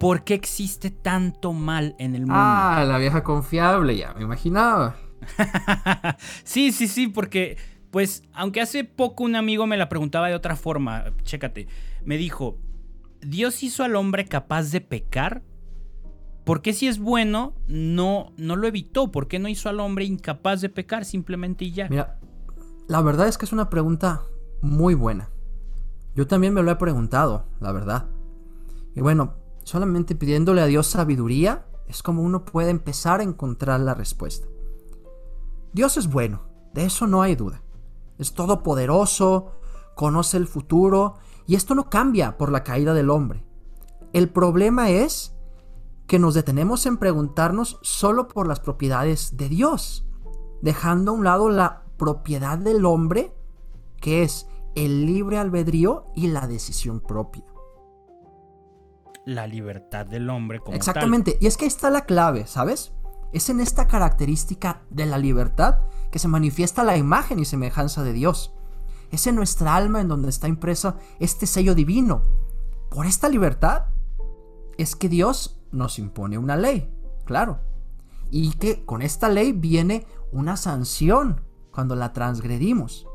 ¿por 0.00 0.24
qué 0.24 0.34
existe 0.34 0.90
tanto 0.90 1.52
mal 1.52 1.94
en 2.00 2.16
el 2.16 2.22
mundo? 2.22 2.34
Ah, 2.36 2.84
la 2.84 2.98
vieja 2.98 3.22
confiable, 3.22 3.96
ya 3.96 4.12
me 4.14 4.24
imaginaba. 4.24 4.96
sí, 6.44 6.72
sí, 6.72 6.88
sí, 6.88 7.08
porque, 7.08 7.56
pues, 7.90 8.22
aunque 8.32 8.60
hace 8.60 8.84
poco 8.84 9.24
un 9.24 9.36
amigo 9.36 9.66
me 9.66 9.76
la 9.76 9.88
preguntaba 9.88 10.28
de 10.28 10.34
otra 10.34 10.56
forma, 10.56 11.12
chécate, 11.22 11.68
me 12.04 12.16
dijo, 12.16 12.58
¿Dios 13.20 13.62
hizo 13.62 13.84
al 13.84 13.96
hombre 13.96 14.26
capaz 14.26 14.70
de 14.70 14.80
pecar? 14.80 15.42
¿Por 16.44 16.62
qué 16.62 16.72
si 16.72 16.88
es 16.88 16.98
bueno 16.98 17.54
no, 17.66 18.32
no 18.36 18.56
lo 18.56 18.66
evitó? 18.66 19.10
¿Por 19.10 19.28
qué 19.28 19.38
no 19.38 19.48
hizo 19.48 19.68
al 19.68 19.80
hombre 19.80 20.04
incapaz 20.04 20.60
de 20.60 20.68
pecar 20.68 21.04
simplemente 21.04 21.66
y 21.66 21.72
ya? 21.72 21.88
Mira, 21.88 22.18
la 22.86 23.02
verdad 23.02 23.28
es 23.28 23.36
que 23.36 23.44
es 23.44 23.52
una 23.52 23.68
pregunta 23.68 24.22
muy 24.62 24.94
buena. 24.94 25.30
Yo 26.14 26.26
también 26.26 26.54
me 26.54 26.62
lo 26.62 26.70
he 26.70 26.76
preguntado, 26.76 27.46
la 27.60 27.72
verdad. 27.72 28.08
Y 28.94 29.00
bueno, 29.00 29.34
solamente 29.62 30.14
pidiéndole 30.14 30.62
a 30.62 30.66
Dios 30.66 30.86
sabiduría 30.86 31.66
es 31.86 32.02
como 32.02 32.22
uno 32.22 32.44
puede 32.44 32.70
empezar 32.70 33.20
a 33.20 33.24
encontrar 33.24 33.80
la 33.80 33.94
respuesta. 33.94 34.46
Dios 35.72 35.96
es 35.96 36.08
bueno, 36.08 36.42
de 36.72 36.84
eso 36.84 37.06
no 37.06 37.22
hay 37.22 37.34
duda. 37.34 37.62
Es 38.18 38.34
todopoderoso, 38.34 39.52
conoce 39.94 40.36
el 40.36 40.46
futuro 40.46 41.14
y 41.46 41.54
esto 41.54 41.74
no 41.74 41.88
cambia 41.88 42.36
por 42.36 42.50
la 42.50 42.64
caída 42.64 42.94
del 42.94 43.10
hombre. 43.10 43.44
El 44.12 44.28
problema 44.28 44.90
es 44.90 45.34
que 46.06 46.18
nos 46.18 46.34
detenemos 46.34 46.86
en 46.86 46.96
preguntarnos 46.96 47.78
solo 47.82 48.28
por 48.28 48.48
las 48.48 48.60
propiedades 48.60 49.36
de 49.36 49.48
Dios, 49.48 50.06
dejando 50.62 51.12
a 51.12 51.14
un 51.14 51.24
lado 51.24 51.50
la 51.50 51.84
propiedad 51.96 52.58
del 52.58 52.84
hombre, 52.86 53.34
que 54.00 54.22
es 54.22 54.48
el 54.74 55.06
libre 55.06 55.38
albedrío 55.38 56.06
y 56.14 56.28
la 56.28 56.46
decisión 56.46 57.00
propia. 57.00 57.44
La 59.26 59.46
libertad 59.46 60.06
del 60.06 60.30
hombre 60.30 60.60
como 60.60 60.74
Exactamente, 60.74 61.36
y 61.40 61.46
es 61.46 61.56
que 61.56 61.66
ahí 61.66 61.68
está 61.68 61.90
la 61.90 62.06
clave, 62.06 62.46
¿sabes? 62.46 62.92
Es 63.32 63.50
en 63.50 63.60
esta 63.60 63.86
característica 63.86 64.82
de 64.90 65.06
la 65.06 65.18
libertad 65.18 65.80
que 66.10 66.18
se 66.18 66.28
manifiesta 66.28 66.84
la 66.84 66.96
imagen 66.96 67.38
y 67.38 67.44
semejanza 67.44 68.02
de 68.02 68.12
Dios. 68.12 68.52
Es 69.10 69.26
en 69.26 69.34
nuestra 69.34 69.74
alma 69.74 70.00
en 70.00 70.08
donde 70.08 70.28
está 70.28 70.48
impreso 70.48 70.96
este 71.18 71.46
sello 71.46 71.74
divino. 71.74 72.22
Por 72.90 73.06
esta 73.06 73.28
libertad 73.28 73.86
es 74.78 74.96
que 74.96 75.08
Dios 75.08 75.60
nos 75.72 75.98
impone 75.98 76.38
una 76.38 76.56
ley, 76.56 76.90
claro. 77.24 77.60
Y 78.30 78.52
que 78.52 78.84
con 78.84 79.02
esta 79.02 79.28
ley 79.28 79.52
viene 79.52 80.06
una 80.32 80.56
sanción 80.56 81.42
cuando 81.70 81.96
la 81.96 82.12
transgredimos. 82.12 83.06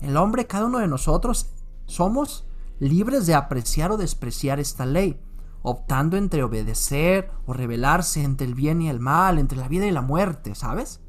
El 0.00 0.16
hombre, 0.16 0.46
cada 0.46 0.66
uno 0.66 0.78
de 0.78 0.88
nosotros, 0.88 1.50
somos 1.86 2.46
libres 2.78 3.26
de 3.26 3.34
apreciar 3.34 3.90
o 3.92 3.96
despreciar 3.96 4.60
esta 4.60 4.86
ley 4.86 5.20
optando 5.66 6.18
entre 6.18 6.42
obedecer 6.42 7.30
o 7.46 7.54
rebelarse 7.54 8.22
entre 8.22 8.46
el 8.46 8.54
bien 8.54 8.82
y 8.82 8.90
el 8.90 9.00
mal, 9.00 9.38
entre 9.38 9.56
la 9.56 9.66
vida 9.66 9.86
y 9.86 9.90
la 9.90 10.02
muerte, 10.02 10.54
¿sabes? 10.54 11.00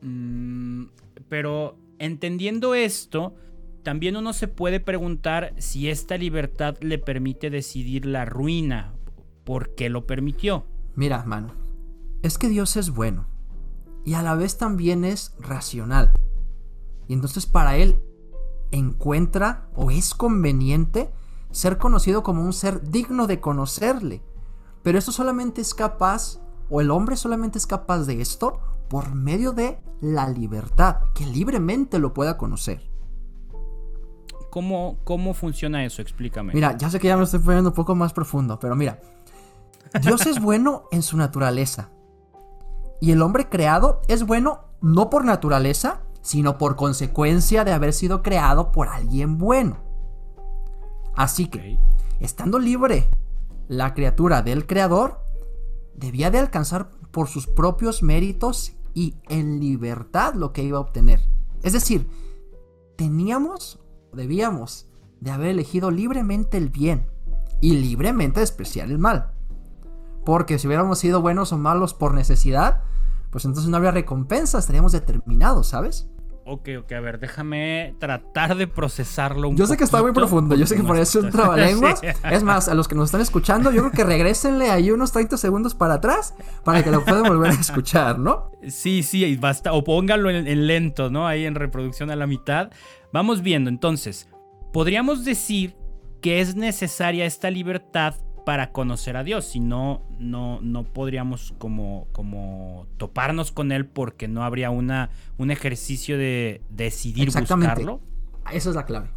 Mm, 0.00 0.84
pero 1.28 1.76
entendiendo 1.98 2.76
esto, 2.76 3.34
también 3.82 4.16
uno 4.16 4.32
se 4.32 4.46
puede 4.46 4.78
preguntar 4.78 5.54
si 5.58 5.90
esta 5.90 6.16
libertad 6.16 6.76
le 6.80 6.98
permite 6.98 7.50
decidir 7.50 8.06
la 8.06 8.24
ruina. 8.24 8.94
¿Por 9.42 9.74
qué 9.74 9.88
lo 9.88 10.06
permitió? 10.06 10.64
Mira, 10.94 11.24
mano, 11.24 11.52
es 12.22 12.38
que 12.38 12.48
Dios 12.48 12.76
es 12.76 12.90
bueno 12.90 13.26
y 14.04 14.14
a 14.14 14.22
la 14.22 14.36
vez 14.36 14.56
también 14.56 15.04
es 15.04 15.34
racional. 15.40 16.12
Y 17.08 17.12
entonces 17.12 17.46
para 17.46 17.76
Él 17.76 17.98
encuentra 18.70 19.68
o 19.74 19.90
es 19.90 20.14
conveniente 20.14 21.10
ser 21.50 21.78
conocido 21.78 22.22
como 22.22 22.42
un 22.42 22.52
ser 22.52 22.90
digno 22.90 23.26
de 23.26 23.40
conocerle. 23.40 24.22
Pero 24.82 24.98
esto 24.98 25.12
solamente 25.12 25.60
es 25.60 25.74
capaz, 25.74 26.38
o 26.70 26.80
el 26.80 26.90
hombre 26.90 27.16
solamente 27.16 27.58
es 27.58 27.66
capaz 27.66 28.04
de 28.04 28.20
esto, 28.20 28.60
por 28.88 29.14
medio 29.14 29.52
de 29.52 29.80
la 30.00 30.28
libertad, 30.28 30.96
que 31.14 31.26
libremente 31.26 31.98
lo 31.98 32.14
pueda 32.14 32.36
conocer. 32.36 32.88
¿Cómo, 34.50 34.98
cómo 35.04 35.34
funciona 35.34 35.84
eso? 35.84 36.00
Explícame. 36.02 36.54
Mira, 36.54 36.76
ya 36.76 36.88
sé 36.88 36.98
que 36.98 37.08
ya 37.08 37.16
me 37.16 37.24
estoy 37.24 37.40
poniendo 37.40 37.70
un 37.70 37.74
poco 37.74 37.94
más 37.94 38.12
profundo, 38.12 38.58
pero 38.58 38.74
mira, 38.74 39.00
Dios 40.00 40.26
es 40.26 40.40
bueno 40.40 40.84
en 40.92 41.02
su 41.02 41.16
naturaleza. 41.16 41.90
Y 43.00 43.12
el 43.12 43.22
hombre 43.22 43.48
creado 43.48 44.00
es 44.08 44.24
bueno 44.24 44.64
no 44.80 45.10
por 45.10 45.24
naturaleza, 45.24 46.02
sino 46.22 46.58
por 46.58 46.76
consecuencia 46.76 47.64
de 47.64 47.72
haber 47.72 47.92
sido 47.92 48.22
creado 48.22 48.72
por 48.72 48.88
alguien 48.88 49.38
bueno. 49.38 49.85
Así 51.16 51.48
que, 51.48 51.78
estando 52.20 52.58
libre 52.58 53.08
la 53.68 53.94
criatura 53.94 54.42
del 54.42 54.66
creador, 54.66 55.20
debía 55.94 56.30
de 56.30 56.38
alcanzar 56.38 56.90
por 57.10 57.28
sus 57.28 57.46
propios 57.46 58.02
méritos 58.02 58.74
y 58.94 59.16
en 59.28 59.58
libertad 59.58 60.34
lo 60.34 60.52
que 60.52 60.62
iba 60.62 60.78
a 60.78 60.82
obtener. 60.82 61.20
Es 61.62 61.72
decir, 61.72 62.08
teníamos, 62.96 63.80
debíamos 64.12 64.88
de 65.20 65.30
haber 65.30 65.48
elegido 65.48 65.90
libremente 65.90 66.58
el 66.58 66.68
bien 66.68 67.06
y 67.60 67.78
libremente 67.78 68.40
despreciar 68.40 68.90
el 68.90 68.98
mal. 68.98 69.32
Porque 70.24 70.58
si 70.58 70.66
hubiéramos 70.66 70.98
sido 70.98 71.22
buenos 71.22 71.52
o 71.52 71.58
malos 71.58 71.94
por 71.94 72.12
necesidad, 72.12 72.82
pues 73.30 73.44
entonces 73.44 73.70
no 73.70 73.76
habría 73.76 73.92
recompensa, 73.92 74.58
estaríamos 74.58 74.92
determinados, 74.92 75.68
¿sabes? 75.68 76.08
Ok, 76.48 76.68
ok, 76.78 76.92
a 76.92 77.00
ver, 77.00 77.18
déjame 77.18 77.96
tratar 77.98 78.54
de 78.54 78.68
procesarlo 78.68 79.48
un 79.48 79.56
Yo 79.56 79.66
sé 79.66 79.76
que 79.76 79.82
está 79.82 80.00
muy 80.00 80.12
profundo, 80.12 80.54
yo 80.54 80.64
sé 80.64 80.76
que 80.76 80.84
por 80.84 80.96
eso 80.96 81.18
es 81.18 81.24
un 81.24 81.30
trabalenguas. 81.32 82.00
Es 82.30 82.44
más, 82.44 82.68
a 82.68 82.74
los 82.74 82.86
que 82.86 82.94
nos 82.94 83.06
están 83.06 83.20
escuchando, 83.20 83.72
yo 83.72 83.80
creo 83.82 83.90
que 83.90 84.04
regresenle 84.04 84.70
ahí 84.70 84.92
unos 84.92 85.10
30 85.10 85.38
segundos 85.38 85.74
para 85.74 85.94
atrás 85.94 86.34
para 86.62 86.84
que 86.84 86.92
lo 86.92 87.04
puedan 87.04 87.24
volver 87.24 87.50
a 87.50 87.54
escuchar, 87.54 88.20
¿no? 88.20 88.52
Sí, 88.68 89.02
sí, 89.02 89.36
basta. 89.36 89.72
O 89.72 89.82
pónganlo 89.82 90.30
en, 90.30 90.66
lento, 90.68 91.10
¿no? 91.10 91.26
Ahí 91.26 91.46
en 91.46 91.56
reproducción 91.56 92.12
a 92.12 92.16
la 92.16 92.28
mitad. 92.28 92.70
Vamos 93.12 93.42
viendo, 93.42 93.68
entonces, 93.68 94.28
podríamos 94.72 95.24
decir 95.24 95.74
que 96.22 96.40
es 96.40 96.54
necesaria 96.54 97.26
esta 97.26 97.50
libertad 97.50 98.14
para 98.46 98.70
conocer 98.70 99.16
a 99.16 99.24
Dios, 99.24 99.44
si 99.44 99.58
no, 99.58 100.04
no, 100.20 100.60
no 100.62 100.84
podríamos 100.84 101.52
como, 101.58 102.06
como 102.12 102.86
toparnos 102.96 103.50
con 103.50 103.72
Él 103.72 103.86
porque 103.86 104.28
no 104.28 104.44
habría 104.44 104.70
una, 104.70 105.10
un 105.36 105.50
ejercicio 105.50 106.16
de 106.16 106.62
decidir 106.70 107.32
buscarlo. 107.32 108.00
Esa 108.52 108.70
es 108.70 108.76
la 108.76 108.86
clave. 108.86 109.08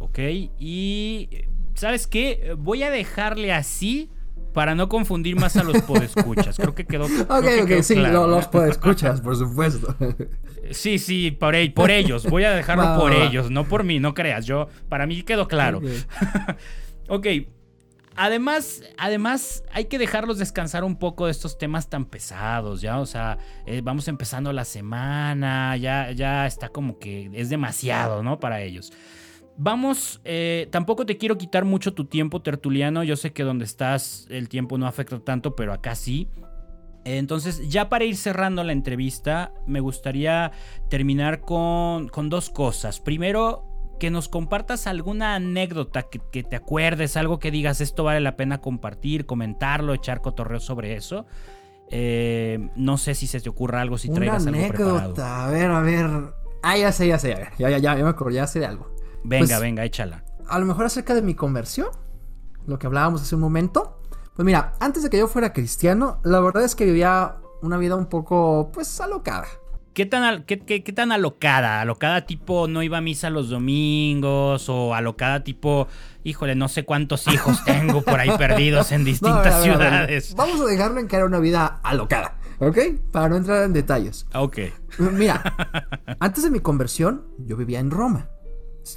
Ok, 0.00 0.18
y 0.58 1.30
¿sabes 1.72 2.06
qué? 2.06 2.54
Voy 2.58 2.82
a 2.82 2.90
dejarle 2.90 3.54
así 3.54 4.10
para 4.52 4.74
no 4.74 4.90
confundir 4.90 5.36
más 5.36 5.56
a 5.56 5.64
los 5.64 5.80
podescuchas. 5.80 6.58
Creo 6.58 6.74
que 6.74 6.84
quedó. 6.84 7.06
Ok, 7.28 7.46
ok, 7.62 7.82
sí, 7.82 7.94
los 7.94 8.48
podescuchas, 8.48 9.22
por 9.22 9.34
supuesto. 9.34 9.94
Sí, 10.72 10.98
sí, 10.98 11.30
por, 11.30 11.54
e, 11.54 11.70
por 11.70 11.92
ellos. 11.92 12.26
Voy 12.28 12.42
a 12.42 12.50
dejarlo 12.50 12.98
por 12.98 13.12
ellos, 13.12 13.52
no 13.52 13.68
por 13.68 13.84
mí, 13.84 14.00
no 14.00 14.14
creas. 14.14 14.46
Yo, 14.46 14.66
para 14.88 15.06
mí 15.06 15.22
quedó 15.22 15.46
claro. 15.46 15.80
Ok. 17.08 17.26
Además, 18.18 18.82
además, 18.96 19.62
hay 19.72 19.84
que 19.84 19.98
dejarlos 19.98 20.38
descansar 20.38 20.84
un 20.84 20.96
poco 20.96 21.26
de 21.26 21.32
estos 21.32 21.58
temas 21.58 21.90
tan 21.90 22.06
pesados, 22.06 22.80
¿ya? 22.80 22.98
O 22.98 23.04
sea, 23.04 23.36
eh, 23.66 23.82
vamos 23.84 24.08
empezando 24.08 24.54
la 24.54 24.64
semana, 24.64 25.76
ya, 25.76 26.10
ya 26.12 26.46
está 26.46 26.70
como 26.70 26.98
que 26.98 27.30
es 27.34 27.50
demasiado, 27.50 28.22
¿no? 28.22 28.40
Para 28.40 28.62
ellos. 28.62 28.90
Vamos, 29.58 30.20
eh, 30.24 30.66
tampoco 30.70 31.04
te 31.04 31.18
quiero 31.18 31.36
quitar 31.36 31.66
mucho 31.66 31.92
tu 31.92 32.06
tiempo, 32.06 32.40
tertuliano. 32.40 33.04
Yo 33.04 33.16
sé 33.16 33.32
que 33.32 33.42
donde 33.42 33.66
estás 33.66 34.26
el 34.30 34.48
tiempo 34.48 34.78
no 34.78 34.86
afecta 34.86 35.18
tanto, 35.20 35.54
pero 35.54 35.74
acá 35.74 35.94
sí. 35.94 36.28
Entonces, 37.04 37.68
ya 37.68 37.88
para 37.88 38.04
ir 38.04 38.16
cerrando 38.16 38.64
la 38.64 38.72
entrevista, 38.72 39.52
me 39.66 39.80
gustaría 39.80 40.52
terminar 40.88 41.40
con, 41.42 42.08
con 42.08 42.30
dos 42.30 42.50
cosas. 42.50 42.98
Primero, 42.98 43.75
que 43.98 44.10
nos 44.10 44.28
compartas 44.28 44.86
alguna 44.86 45.34
anécdota 45.34 46.04
que, 46.04 46.42
te 46.42 46.56
acuerdes, 46.56 47.16
algo 47.16 47.38
que 47.38 47.50
digas 47.50 47.80
esto 47.80 48.04
vale 48.04 48.20
la 48.20 48.36
pena 48.36 48.60
compartir, 48.60 49.26
comentarlo, 49.26 49.94
echar 49.94 50.20
cotorreo 50.20 50.60
sobre 50.60 50.96
eso. 50.96 51.26
Eh, 51.90 52.70
no 52.76 52.98
sé 52.98 53.14
si 53.14 53.26
se 53.26 53.40
te 53.40 53.48
ocurra 53.48 53.80
algo, 53.80 53.96
si 53.98 54.08
traigas 54.08 54.46
algo 54.46 54.58
anécdota, 54.58 55.46
a 55.46 55.50
ver, 55.50 55.70
a 55.70 55.80
ver. 55.80 56.10
Ah, 56.62 56.76
ya 56.76 56.90
sé, 56.92 57.06
ya 57.06 57.18
sé, 57.18 57.36
ya, 57.58 57.70
ya, 57.70 57.78
ya, 57.78 57.96
ya 57.96 58.02
me 58.02 58.10
acuerdo, 58.10 58.34
ya 58.34 58.46
sé 58.46 58.58
de 58.60 58.66
algo. 58.66 58.94
Venga, 59.22 59.46
pues, 59.46 59.60
venga, 59.60 59.84
échala. 59.84 60.24
A 60.48 60.58
lo 60.58 60.66
mejor 60.66 60.86
acerca 60.86 61.14
de 61.14 61.22
mi 61.22 61.34
conversión, 61.34 61.88
lo 62.66 62.78
que 62.78 62.86
hablábamos 62.86 63.22
hace 63.22 63.34
un 63.34 63.40
momento. 63.40 64.00
Pues 64.34 64.44
mira, 64.44 64.74
antes 64.80 65.02
de 65.02 65.10
que 65.10 65.18
yo 65.18 65.28
fuera 65.28 65.52
cristiano, 65.52 66.20
la 66.22 66.40
verdad 66.40 66.62
es 66.62 66.74
que 66.74 66.84
vivía 66.84 67.36
una 67.62 67.78
vida 67.78 67.96
un 67.96 68.06
poco, 68.06 68.70
pues, 68.72 69.00
alocada. 69.00 69.46
¿Qué 69.96 70.04
tan, 70.04 70.42
qué, 70.42 70.92
tan 70.94 71.10
alocada? 71.10 71.80
¿Alocada 71.80 72.26
tipo 72.26 72.68
no 72.68 72.82
iba 72.82 72.98
a 72.98 73.00
misa 73.00 73.30
los 73.30 73.48
domingos? 73.48 74.68
¿O 74.68 74.94
alocada 74.94 75.42
tipo, 75.42 75.88
híjole, 76.22 76.54
no 76.54 76.68
sé 76.68 76.84
cuántos 76.84 77.26
hijos 77.28 77.64
tengo 77.64 78.02
por 78.02 78.20
ahí 78.20 78.28
perdidos 78.36 78.92
en 78.92 79.06
distintas 79.06 79.62
ciudades? 79.62 80.34
Vamos 80.34 80.60
a 80.60 80.66
dejarlo 80.66 81.00
en 81.00 81.08
que 81.08 81.16
era 81.16 81.24
una 81.24 81.38
vida 81.38 81.80
alocada, 81.82 82.36
¿ok? 82.58 82.76
Para 83.10 83.30
no 83.30 83.36
entrar 83.36 83.62
en 83.62 83.72
detalles. 83.72 84.26
Ok. 84.34 84.58
Mira, 84.98 85.42
antes 86.20 86.44
de 86.44 86.50
mi 86.50 86.60
conversión, 86.60 87.24
yo 87.38 87.56
vivía 87.56 87.80
en 87.80 87.90
Roma. 87.90 88.28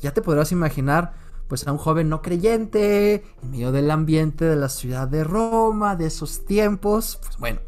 Ya 0.01 0.13
te 0.13 0.21
podrás 0.21 0.51
imaginar, 0.51 1.13
pues 1.47 1.65
a 1.65 1.71
un 1.71 1.77
joven 1.77 2.09
no 2.09 2.21
creyente, 2.21 3.23
en 3.41 3.51
medio 3.51 3.71
del 3.71 3.89
ambiente 3.89 4.43
de 4.43 4.57
la 4.57 4.67
ciudad 4.67 5.07
de 5.07 5.23
Roma, 5.23 5.95
de 5.95 6.07
esos 6.07 6.45
tiempos. 6.45 7.19
Pues 7.23 7.37
bueno, 7.37 7.59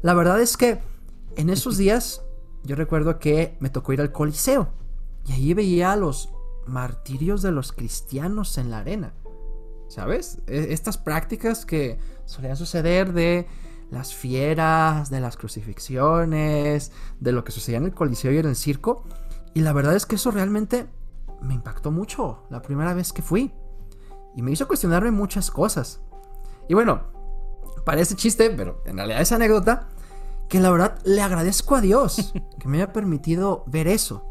la 0.00 0.14
verdad 0.14 0.40
es 0.40 0.56
que 0.56 0.78
en 1.36 1.50
esos 1.50 1.76
días 1.76 2.22
yo 2.64 2.76
recuerdo 2.76 3.18
que 3.18 3.56
me 3.60 3.70
tocó 3.70 3.92
ir 3.92 4.00
al 4.00 4.12
Coliseo 4.12 4.68
y 5.26 5.32
ahí 5.32 5.54
veía 5.54 5.94
los 5.96 6.30
martirios 6.66 7.42
de 7.42 7.52
los 7.52 7.72
cristianos 7.72 8.56
en 8.58 8.70
la 8.70 8.78
arena. 8.78 9.12
¿Sabes? 9.88 10.38
E, 10.46 10.72
estas 10.72 10.96
prácticas 10.96 11.66
que 11.66 11.98
solían 12.24 12.56
suceder 12.56 13.12
de 13.12 13.46
las 13.90 14.14
fieras, 14.14 15.10
de 15.10 15.20
las 15.20 15.36
crucifixiones, 15.36 16.90
de 17.20 17.32
lo 17.32 17.44
que 17.44 17.52
sucedía 17.52 17.78
en 17.78 17.84
el 17.84 17.94
Coliseo 17.94 18.32
y 18.32 18.38
en 18.38 18.46
el 18.46 18.56
circo. 18.56 19.04
Y 19.52 19.60
la 19.60 19.72
verdad 19.72 19.94
es 19.94 20.06
que 20.06 20.16
eso 20.16 20.30
realmente 20.30 20.86
me 21.42 21.54
impactó 21.54 21.90
mucho 21.90 22.44
la 22.48 22.62
primera 22.62 22.94
vez 22.94 23.12
que 23.12 23.22
fui. 23.22 23.52
Y 24.34 24.42
me 24.42 24.50
hizo 24.50 24.66
cuestionarme 24.66 25.10
muchas 25.10 25.50
cosas. 25.50 26.00
Y 26.68 26.74
bueno, 26.74 27.02
parece 27.84 28.16
chiste, 28.16 28.50
pero 28.50 28.82
en 28.86 28.96
realidad 28.96 29.20
es 29.20 29.30
anécdota 29.32 29.88
que 30.48 30.60
la 30.60 30.70
verdad 30.70 30.98
le 31.04 31.20
agradezco 31.22 31.76
a 31.76 31.80
Dios 31.80 32.32
que 32.58 32.68
me 32.68 32.78
haya 32.78 32.92
permitido 32.92 33.64
ver 33.66 33.88
eso. 33.88 34.30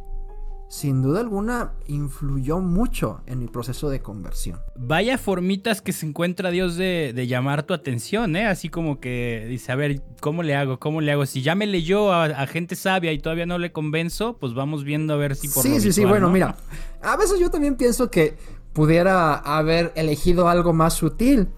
Sin 0.74 1.04
duda 1.04 1.20
alguna 1.20 1.74
influyó 1.86 2.60
mucho 2.60 3.22
en 3.28 3.38
mi 3.38 3.46
proceso 3.46 3.92
de 3.92 4.02
conversión. 4.02 4.60
Vaya 4.76 5.20
formitas 5.20 5.84
que 5.84 5.94
se 5.94 6.08
encuentra 6.08 6.50
Dios 6.50 6.78
de, 6.78 7.14
llamar 7.28 7.62
tu 7.62 7.76
atención, 7.76 8.36
¿eh? 8.36 8.48
Así 8.48 8.70
como 8.70 9.00
que 9.00 9.46
dice, 9.48 9.72
a 9.72 9.76
ver, 9.76 10.02
¿cómo 10.20 10.42
le 10.42 10.56
hago? 10.56 10.80
¿Cómo 10.80 11.00
le 11.00 11.12
hago? 11.12 11.28
Si 11.28 11.44
ya 11.44 11.54
me 11.54 11.68
leyó 11.68 12.12
a, 12.12 12.48
gente 12.48 12.76
sabia 12.76 13.12
y 13.12 13.20
todavía 13.20 13.46
no 13.46 13.60
le 13.60 13.72
convenzo, 13.72 14.38
pues 14.40 14.56
vamos 14.56 14.84
viendo 14.84 15.14
a 15.14 15.18
ver 15.18 15.36
si 15.36 15.48
por 15.48 15.62
Sí, 15.62 15.80
sí, 15.80 15.94
sí, 15.94 16.06
bueno, 16.06 16.32
mira, 16.32 16.56
a 17.04 17.18
veces 17.18 17.40
yo 17.40 17.52
también 17.52 17.76
pienso 17.76 18.10
que 18.10 18.36
pudiera 18.74 19.36
haber 19.36 19.92
elegido 19.96 20.50
algo 20.50 20.74
más 20.74 20.96
sutil. 20.96 21.50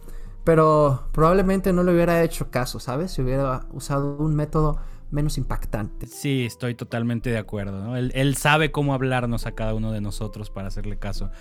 Pero 0.46 1.10
probablemente 1.12 1.74
no 1.74 1.84
le 1.84 1.92
hubiera 1.92 2.24
hecho 2.24 2.50
caso, 2.50 2.80
¿sabes? 2.80 3.12
Si 3.12 3.22
hubiera 3.22 3.66
usado 3.74 4.16
un 4.18 4.36
método 4.36 4.80
menos 5.12 5.38
impactante. 5.38 6.08
Sí, 6.08 6.46
estoy 6.46 6.76
totalmente 6.76 7.30
de 7.30 7.38
acuerdo. 7.38 7.96
Él, 7.98 8.36
sabe 8.38 8.72
cómo 8.72 8.94
hablarnos 8.94 9.46
a 9.46 9.54
cada 9.54 9.74
uno 9.74 9.92
de 9.92 10.02
nosotros 10.02 10.50
para 10.50 10.68
hacerle 10.68 10.98
caso. 10.98 11.32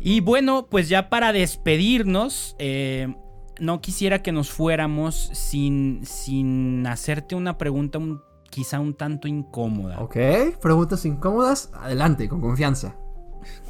Y 0.00 0.20
bueno, 0.20 0.66
pues 0.70 0.88
ya 0.88 1.10
para 1.10 1.32
despedirnos, 1.32 2.56
eh, 2.58 3.14
no 3.60 3.80
quisiera 3.80 4.22
que 4.22 4.32
nos 4.32 4.50
fuéramos 4.50 5.30
sin, 5.32 6.04
sin 6.04 6.86
hacerte 6.86 7.34
una 7.34 7.58
pregunta 7.58 7.98
quizá 8.50 8.80
un 8.80 8.94
tanto 8.94 9.28
incómoda. 9.28 9.98
Ok, 10.00 10.16
preguntas 10.60 11.04
incómodas, 11.04 11.70
adelante, 11.74 12.28
con 12.28 12.40
confianza. 12.40 12.96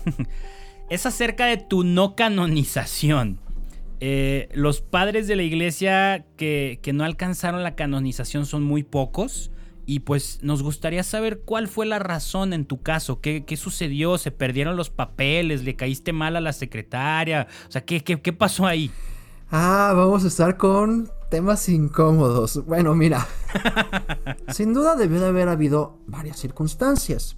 es 0.91 1.07
acerca 1.07 1.47
de 1.47 1.57
tu 1.57 1.85
no 1.85 2.17
canonización. 2.17 3.39
Eh, 4.05 4.49
los 4.53 4.81
padres 4.81 5.29
de 5.29 5.37
la 5.37 5.45
iglesia 5.45 6.27
que, 6.37 6.81
no 6.93 7.05
alcanzaron 7.05 7.63
la 7.63 7.77
canonización 7.77 8.47
son 8.47 8.65
muy 8.65 8.83
pocos. 8.83 9.53
y 9.87 10.01
pues 10.01 10.41
nos 10.43 10.65
gustaría 10.65 11.05
saber 11.05 11.43
cuál 11.45 11.69
fue 11.69 11.87
la 11.87 12.01
razón 12.01 12.53
en 12.53 12.65
tu 12.65 12.83
caso, 12.83 13.21
qué, 13.21 13.45
sucedió, 13.57 14.19
se 14.19 14.33
perdieron 14.33 14.77
los 14.77 14.91
papeles, 14.91 15.63
le 15.63 15.77
caíste 15.77 16.13
mal 16.13 16.35
a 16.35 16.41
la 16.41 16.53
secretaria, 16.53 17.47
o 17.69 17.71
sea, 17.71 17.85
¿qué, 17.85 18.03
qué, 18.03 18.33
pasó 18.33 18.67
ahí? 18.67 18.91
Ah, 19.53 19.93
vamos 19.95 20.25
a 20.25 20.29
estar 20.29 20.57
con 20.57 21.09
temas 21.31 21.69
incómodos. 21.69 22.65
Bueno, 22.67 22.97
mira, 22.97 23.29
sin 24.49 24.75
duda 24.75 24.97
debió 24.97 25.21
de 25.21 25.29
haber 25.29 25.49
habido 25.49 25.99
varias 26.09 26.41
circunstancias. 26.41 27.37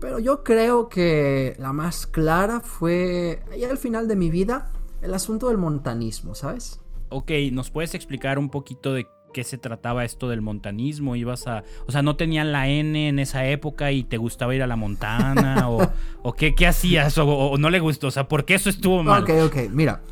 Pero 0.00 0.20
yo 0.20 0.44
creo 0.44 0.88
que 0.88 1.56
la 1.58 1.72
más 1.72 2.06
clara 2.06 2.60
fue, 2.60 3.42
ya 3.58 3.70
al 3.70 3.78
final 3.78 4.06
de 4.06 4.16
mi 4.16 4.30
vida, 4.30 4.70
el 5.02 5.14
asunto 5.14 5.48
del 5.48 5.58
montanismo, 5.58 6.34
¿sabes? 6.34 6.80
Ok, 7.08 7.30
¿nos 7.52 7.70
puedes 7.70 7.94
explicar 7.94 8.38
un 8.38 8.50
poquito 8.50 8.92
de 8.92 9.06
qué 9.32 9.44
se 9.44 9.58
trataba 9.58 10.04
esto 10.04 10.28
del 10.28 10.42
montanismo? 10.42 11.16
¿Ibas 11.16 11.46
a, 11.46 11.64
o 11.86 11.92
sea, 11.92 12.02
no 12.02 12.16
tenían 12.16 12.52
la 12.52 12.68
N 12.68 13.08
en 13.08 13.18
esa 13.18 13.46
época 13.46 13.92
y 13.92 14.04
te 14.04 14.16
gustaba 14.16 14.54
ir 14.54 14.62
a 14.62 14.66
la 14.66 14.76
montana? 14.76 15.68
¿O, 15.70 16.32
qué, 16.36 16.54
qué 16.54 16.66
hacías? 16.66 17.18
O, 17.18 17.56
no 17.58 17.70
le 17.70 17.80
gustó? 17.80 18.08
O 18.08 18.10
sea, 18.10 18.28
¿por 18.28 18.44
qué 18.44 18.54
eso 18.54 18.70
estuvo 18.70 19.02
mal? 19.02 19.22
Ok, 19.22 19.30
ok, 19.46 19.56
mira. 19.70 20.02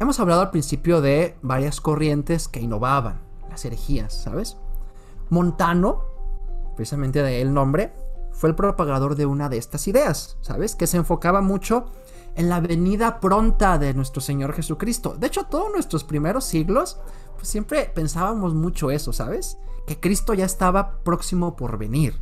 Hemos 0.00 0.20
hablado 0.20 0.42
al 0.42 0.50
principio 0.50 1.00
de 1.00 1.34
varias 1.42 1.80
corrientes 1.80 2.46
que 2.46 2.60
innovaban, 2.60 3.20
las 3.50 3.64
herejías, 3.64 4.14
¿sabes? 4.14 4.56
Montano, 5.28 6.04
precisamente 6.76 7.20
de 7.20 7.42
el 7.42 7.52
nombre, 7.52 7.92
fue 8.30 8.48
el 8.48 8.54
propagador 8.54 9.16
de 9.16 9.26
una 9.26 9.48
de 9.48 9.56
estas 9.56 9.88
ideas, 9.88 10.38
¿sabes? 10.40 10.76
Que 10.76 10.86
se 10.86 10.98
enfocaba 10.98 11.40
mucho 11.40 11.86
en 12.38 12.48
la 12.48 12.60
venida 12.60 13.18
pronta 13.18 13.78
de 13.78 13.92
nuestro 13.94 14.22
Señor 14.22 14.52
Jesucristo. 14.52 15.16
De 15.18 15.26
hecho, 15.26 15.44
todos 15.46 15.72
nuestros 15.72 16.04
primeros 16.04 16.44
siglos, 16.44 16.96
pues 17.34 17.48
siempre 17.48 17.90
pensábamos 17.92 18.54
mucho 18.54 18.92
eso, 18.92 19.12
¿sabes? 19.12 19.58
Que 19.88 19.98
Cristo 19.98 20.34
ya 20.34 20.44
estaba 20.44 21.02
próximo 21.02 21.56
por 21.56 21.78
venir, 21.78 22.14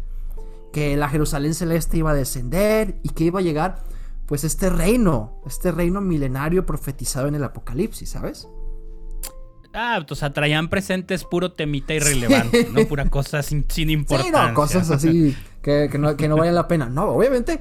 que 0.73 0.97
la 0.97 1.11
Jerusalén 1.11 1.53
celeste 1.53 1.99
iba 1.99 2.13
a 2.13 2.15
descender 2.15 2.99
y 3.03 3.11
que 3.11 3.25
iba 3.25 3.41
a 3.41 3.43
llegar, 3.43 3.85
pues, 4.25 4.43
este 4.43 4.71
reino, 4.71 5.43
este 5.47 5.71
reino 5.71 6.01
milenario 6.01 6.65
profetizado 6.65 7.29
en 7.29 7.35
el 7.35 7.45
Apocalipsis, 7.45 8.09
¿sabes? 8.09 8.49
Ah, 9.75 10.03
o 10.09 10.15
sea, 10.15 10.33
traían 10.33 10.71
presentes 10.71 11.25
puro 11.25 11.53
temita 11.53 11.93
irrelevante, 11.93 12.71
¿no? 12.73 12.87
Pura 12.87 13.05
cosa 13.11 13.43
sin, 13.43 13.67
sin 13.69 13.91
importancia. 13.91 14.41
Sí, 14.41 14.49
no, 14.49 14.55
cosas 14.55 14.91
así 14.91 15.37
que, 15.61 15.91
no, 15.99 16.17
que 16.17 16.27
no 16.27 16.39
valen 16.39 16.55
la 16.55 16.67
pena. 16.67 16.89
No, 16.89 17.11
obviamente, 17.11 17.61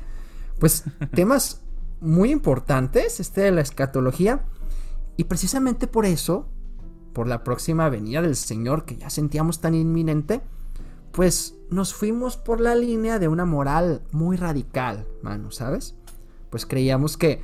pues 0.58 0.86
temas 1.14 1.65
muy 2.02 2.32
importantes, 2.32 3.20
este 3.20 3.42
de 3.42 3.52
la 3.52 3.62
escatología. 3.62 4.46
Y 5.18 5.26
precisamente 5.26 5.88
por 5.88 6.06
eso, 6.06 6.48
por 7.14 7.28
la 7.28 7.44
próxima 7.44 7.90
venida 7.90 8.22
del 8.22 8.36
Señor 8.36 8.86
que 8.86 8.98
ya 8.98 9.10
sentíamos 9.10 9.62
tan 9.62 9.74
inminente, 9.74 10.42
pues 11.12 11.56
nos 11.70 11.94
fuimos 11.94 12.36
por 12.36 12.60
la 12.60 12.76
línea 12.76 13.20
de 13.20 13.30
una 13.30 13.46
moral 13.46 14.02
muy 14.12 14.36
radical, 14.36 15.08
mano, 15.22 15.52
¿sabes? 15.52 15.96
Pues 16.50 16.66
creíamos 16.66 17.16
que 17.16 17.42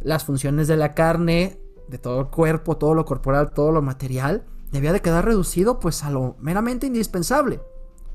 las 0.00 0.24
funciones 0.24 0.68
de 0.68 0.76
la 0.76 0.94
carne, 0.94 1.60
de 1.88 1.98
todo 1.98 2.20
el 2.20 2.26
cuerpo, 2.28 2.76
todo 2.76 2.94
lo 2.94 3.04
corporal, 3.04 3.52
todo 3.52 3.72
lo 3.72 3.82
material, 3.82 4.44
debía 4.70 4.92
de 4.92 5.02
quedar 5.02 5.24
reducido 5.24 5.80
pues 5.80 6.04
a 6.04 6.10
lo 6.10 6.36
meramente 6.40 6.86
indispensable. 6.86 7.60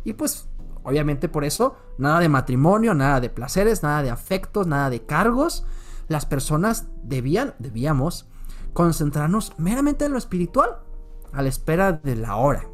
Y 0.05 0.13
pues 0.13 0.47
Obviamente 0.85 1.27
por 1.27 1.43
eso, 1.43 1.75
nada 1.97 2.19
de 2.19 2.29
matrimonio, 2.29 2.93
nada 2.93 3.19
de 3.19 3.29
placeres, 3.29 3.81
nada 3.81 4.03
de 4.03 4.11
afectos, 4.11 4.67
nada 4.67 4.89
de 4.89 5.03
cargos. 5.03 5.65
Las 6.07 6.27
personas 6.27 6.87
debían, 7.03 7.55
debíamos, 7.57 8.29
concentrarnos 8.73 9.53
meramente 9.57 10.05
en 10.05 10.11
lo 10.11 10.19
espiritual, 10.19 10.77
a 11.33 11.41
la 11.41 11.49
espera 11.49 11.91
de 11.91 12.15
la 12.15 12.35
hora. 12.35 12.67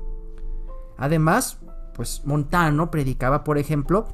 Además, 0.97 1.59
pues 1.95 2.23
Montano 2.25 2.91
predicaba, 2.91 3.45
por 3.45 3.57
ejemplo, 3.57 4.07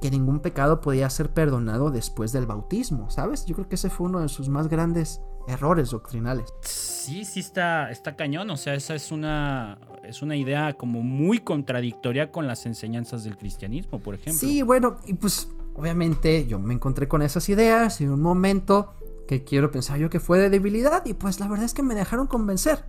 que 0.00 0.10
ningún 0.10 0.40
pecado 0.40 0.80
podía 0.80 1.08
ser 1.08 1.30
perdonado 1.30 1.90
después 1.90 2.32
del 2.32 2.46
bautismo, 2.46 3.10
¿sabes? 3.10 3.44
Yo 3.46 3.54
creo 3.54 3.68
que 3.68 3.76
ese 3.76 3.90
fue 3.90 4.06
uno 4.06 4.20
de 4.20 4.28
sus 4.28 4.48
más 4.48 4.68
grandes 4.68 5.20
errores 5.48 5.90
doctrinales. 5.90 6.52
Sí, 6.62 7.24
sí 7.24 7.40
está, 7.40 7.90
está 7.90 8.16
cañón, 8.16 8.50
o 8.50 8.56
sea, 8.56 8.74
esa 8.74 8.94
es 8.94 9.10
una, 9.10 9.78
es 10.04 10.22
una 10.22 10.36
idea 10.36 10.74
como 10.74 11.02
muy 11.02 11.38
contradictoria 11.38 12.30
con 12.30 12.46
las 12.46 12.66
enseñanzas 12.66 13.24
del 13.24 13.36
cristianismo, 13.36 14.00
por 14.00 14.14
ejemplo. 14.14 14.40
Sí, 14.40 14.62
bueno, 14.62 14.96
y 15.06 15.14
pues 15.14 15.48
obviamente 15.74 16.46
yo 16.46 16.58
me 16.58 16.74
encontré 16.74 17.08
con 17.08 17.22
esas 17.22 17.48
ideas 17.48 18.00
en 18.00 18.10
un 18.10 18.20
momento 18.20 18.94
que 19.26 19.44
quiero 19.44 19.70
pensar 19.70 19.98
yo 19.98 20.10
que 20.10 20.20
fue 20.20 20.38
de 20.38 20.50
debilidad 20.50 21.06
y 21.06 21.14
pues 21.14 21.40
la 21.40 21.48
verdad 21.48 21.64
es 21.64 21.74
que 21.74 21.82
me 21.82 21.94
dejaron 21.94 22.26
convencer. 22.26 22.84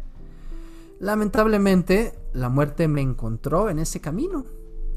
Lamentablemente, 1.00 2.14
la 2.34 2.50
muerte 2.50 2.88
me 2.88 3.02
encontró 3.02 3.70
en 3.70 3.80
ese 3.80 4.02
camino 4.02 4.46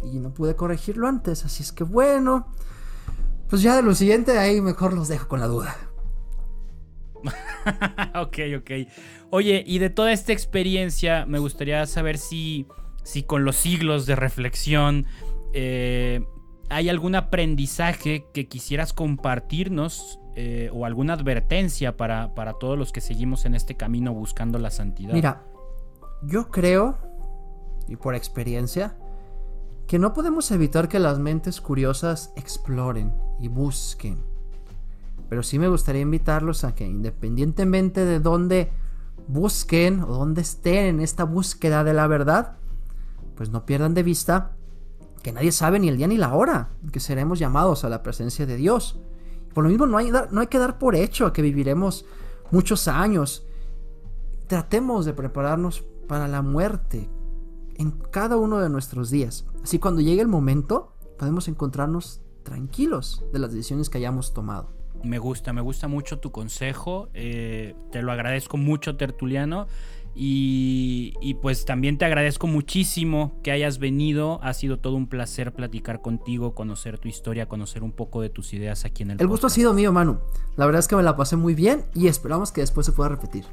y 0.02 0.18
no 0.18 0.34
pude 0.34 0.56
corregirlo 0.56 1.06
antes, 1.08 1.44
así 1.44 1.62
es 1.62 1.72
que 1.72 1.84
bueno, 1.84 2.48
pues 3.48 3.62
ya 3.62 3.76
de 3.76 3.82
lo 3.82 3.94
siguiente 3.94 4.38
ahí 4.38 4.60
mejor 4.60 4.92
los 4.92 5.08
dejo 5.08 5.28
con 5.28 5.40
la 5.40 5.46
duda. 5.46 5.76
ok, 8.14 8.38
ok. 8.58 8.70
Oye, 9.30 9.64
y 9.66 9.78
de 9.78 9.90
toda 9.90 10.12
esta 10.12 10.32
experiencia, 10.32 11.26
me 11.26 11.38
gustaría 11.38 11.86
saber 11.86 12.18
si, 12.18 12.66
si 13.02 13.22
con 13.22 13.44
los 13.44 13.56
siglos 13.56 14.06
de 14.06 14.16
reflexión 14.16 15.06
eh, 15.52 16.24
hay 16.70 16.88
algún 16.88 17.14
aprendizaje 17.14 18.26
que 18.32 18.48
quisieras 18.48 18.92
compartirnos 18.92 20.20
eh, 20.36 20.70
o 20.72 20.84
alguna 20.84 21.14
advertencia 21.14 21.96
para, 21.96 22.34
para 22.34 22.54
todos 22.54 22.78
los 22.78 22.92
que 22.92 23.00
seguimos 23.00 23.44
en 23.44 23.54
este 23.54 23.76
camino 23.76 24.12
buscando 24.12 24.58
la 24.58 24.70
santidad. 24.70 25.12
Mira, 25.12 25.44
yo 26.22 26.50
creo, 26.50 26.98
y 27.88 27.96
por 27.96 28.14
experiencia, 28.14 28.96
que 29.86 29.98
no 29.98 30.12
podemos 30.12 30.50
evitar 30.50 30.88
que 30.88 30.98
las 30.98 31.18
mentes 31.18 31.60
curiosas 31.60 32.32
exploren 32.36 33.12
y 33.38 33.48
busquen 33.48 34.33
pero 35.28 35.42
sí 35.42 35.58
me 35.58 35.68
gustaría 35.68 36.02
invitarlos 36.02 36.64
a 36.64 36.74
que 36.74 36.86
independientemente 36.86 38.04
de 38.04 38.20
dónde 38.20 38.72
busquen 39.26 40.02
o 40.02 40.06
dónde 40.06 40.42
estén 40.42 40.86
en 40.86 41.00
esta 41.00 41.24
búsqueda 41.24 41.84
de 41.84 41.94
la 41.94 42.06
verdad, 42.06 42.56
pues 43.36 43.50
no 43.50 43.64
pierdan 43.66 43.94
de 43.94 44.02
vista 44.02 44.56
que 45.22 45.32
nadie 45.32 45.52
sabe 45.52 45.78
ni 45.78 45.88
el 45.88 45.96
día 45.96 46.06
ni 46.06 46.18
la 46.18 46.34
hora 46.34 46.70
que 46.92 47.00
seremos 47.00 47.38
llamados 47.38 47.84
a 47.84 47.88
la 47.88 48.02
presencia 48.02 48.46
de 48.46 48.56
Dios. 48.56 49.00
Por 49.54 49.64
lo 49.64 49.70
mismo 49.70 49.86
no 49.86 49.96
hay, 49.96 50.10
no 50.10 50.40
hay 50.40 50.46
que 50.48 50.58
dar 50.58 50.78
por 50.78 50.94
hecho 50.94 51.32
que 51.32 51.42
viviremos 51.42 52.04
muchos 52.50 52.88
años. 52.88 53.46
Tratemos 54.46 55.06
de 55.06 55.14
prepararnos 55.14 55.84
para 56.06 56.28
la 56.28 56.42
muerte 56.42 57.08
en 57.76 57.90
cada 57.90 58.36
uno 58.36 58.58
de 58.58 58.68
nuestros 58.68 59.10
días. 59.10 59.46
Así 59.62 59.78
cuando 59.78 60.02
llegue 60.02 60.20
el 60.20 60.28
momento 60.28 60.92
podemos 61.18 61.48
encontrarnos 61.48 62.20
tranquilos 62.42 63.24
de 63.32 63.38
las 63.38 63.52
decisiones 63.52 63.88
que 63.88 63.98
hayamos 63.98 64.34
tomado. 64.34 64.73
Me 65.04 65.18
gusta, 65.18 65.52
me 65.52 65.60
gusta 65.60 65.88
mucho 65.88 66.18
tu 66.18 66.32
consejo. 66.32 67.08
Eh, 67.14 67.74
te 67.92 68.02
lo 68.02 68.12
agradezco 68.12 68.56
mucho, 68.56 68.96
Tertuliano. 68.96 69.66
Y, 70.16 71.36
pues 71.42 71.64
también 71.64 71.98
te 71.98 72.04
agradezco 72.04 72.46
muchísimo 72.46 73.40
que 73.42 73.50
hayas 73.50 73.78
venido. 73.78 74.38
Ha 74.42 74.54
sido 74.54 74.78
todo 74.78 74.94
un 74.94 75.08
placer 75.08 75.52
platicar 75.52 76.02
contigo, 76.02 76.54
conocer 76.54 76.98
tu 76.98 77.08
historia, 77.08 77.46
conocer 77.46 77.82
un 77.82 77.90
poco 77.92 78.22
de 78.22 78.30
tus 78.30 78.54
ideas 78.54 78.84
aquí 78.84 79.02
en 79.02 79.10
el 79.10 79.20
El 79.20 79.26
gusto 79.26 79.48
ha 79.48 79.50
sido 79.50 79.74
mío, 79.74 79.92
Manu. 79.92 80.20
La 80.56 80.66
verdad 80.66 80.80
es 80.80 80.88
que 80.88 80.96
me 80.96 81.02
la 81.02 81.16
pasé 81.16 81.36
muy 81.36 81.54
bien 81.54 81.84
y 81.94 82.06
esperamos 82.06 82.52
que 82.52 82.60
después 82.60 82.86
se 82.86 82.92
pueda 82.92 83.08
repetir. 83.08 83.44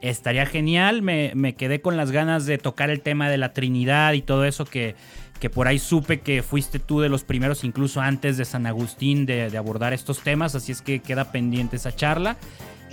Estaría 0.00 0.46
genial. 0.46 1.02
Me, 1.02 1.32
me 1.34 1.56
quedé 1.56 1.80
con 1.80 1.96
las 1.96 2.12
ganas 2.12 2.46
de 2.46 2.58
tocar 2.58 2.90
el 2.90 3.00
tema 3.00 3.28
de 3.28 3.38
la 3.38 3.52
Trinidad 3.52 4.12
y 4.12 4.22
todo 4.22 4.44
eso 4.44 4.64
que 4.64 4.94
que 5.38 5.50
por 5.50 5.68
ahí 5.68 5.78
supe 5.78 6.20
que 6.20 6.42
fuiste 6.42 6.78
tú 6.78 7.00
de 7.00 7.08
los 7.08 7.24
primeros, 7.24 7.64
incluso 7.64 8.00
antes 8.00 8.36
de 8.36 8.44
San 8.44 8.66
Agustín, 8.66 9.26
de, 9.26 9.56
abordar 9.56 9.92
estos 9.92 10.20
temas, 10.20 10.54
así 10.54 10.72
es 10.72 10.82
que 10.82 11.00
queda 11.00 11.32
pendiente 11.32 11.76
esa 11.76 11.94
charla. 11.94 12.36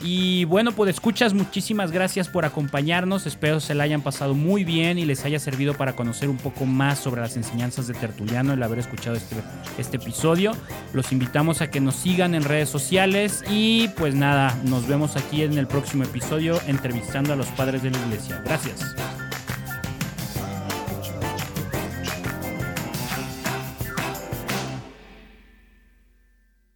Y 0.04 0.44
bueno, 0.46 0.74
pues 0.74 0.90
escuchas, 0.90 1.34
muchísimas 1.34 1.92
gracias 1.92 2.28
por 2.28 2.44
acompañarnos. 2.44 3.26
Espero 3.26 3.62
se 3.62 3.74
la 3.74 3.86
hayan 3.86 4.02
pasado 4.02 4.34
muy 4.34 4.66
bien 4.66 4.98
y 4.98 5.06
les 5.06 5.24
haya 5.24 5.40
servido 5.40 5.74
para 5.74 5.94
conocer 5.94 6.28
un 6.28 6.36
poco 6.36 6.66
más 6.66 7.00
sobre 7.00 7.22
las 7.22 7.38
enseñanzas 7.38 7.88
de 7.88 7.94
Tertuliano, 7.94 8.52
el 8.52 8.62
haber 8.62 8.80
escuchado 8.80 9.16
este, 9.16 9.38
este 9.78 9.96
episodio. 9.96 10.52
Los 10.94 11.14
invitamos 11.14 11.62
a 11.62 11.70
que 11.70 11.80
nos 11.80 11.96
sigan 11.96 12.36
en 12.36 12.44
redes 12.44 12.68
sociales 12.68 13.44
y 13.50 13.88
pues 13.96 14.16
nada, 14.16 14.60
nos 14.66 14.86
vemos 14.86 15.16
aquí 15.16 15.44
en 15.44 15.58
el 15.58 15.68
próximo 15.68 16.04
episodio 16.04 16.60
entrevistando 16.68 17.32
a 17.32 17.38
los 17.38 17.48
padres 17.48 17.82
de 17.82 17.92
la 17.92 17.98
iglesia. 18.00 18.42
Gracias. 18.44 18.96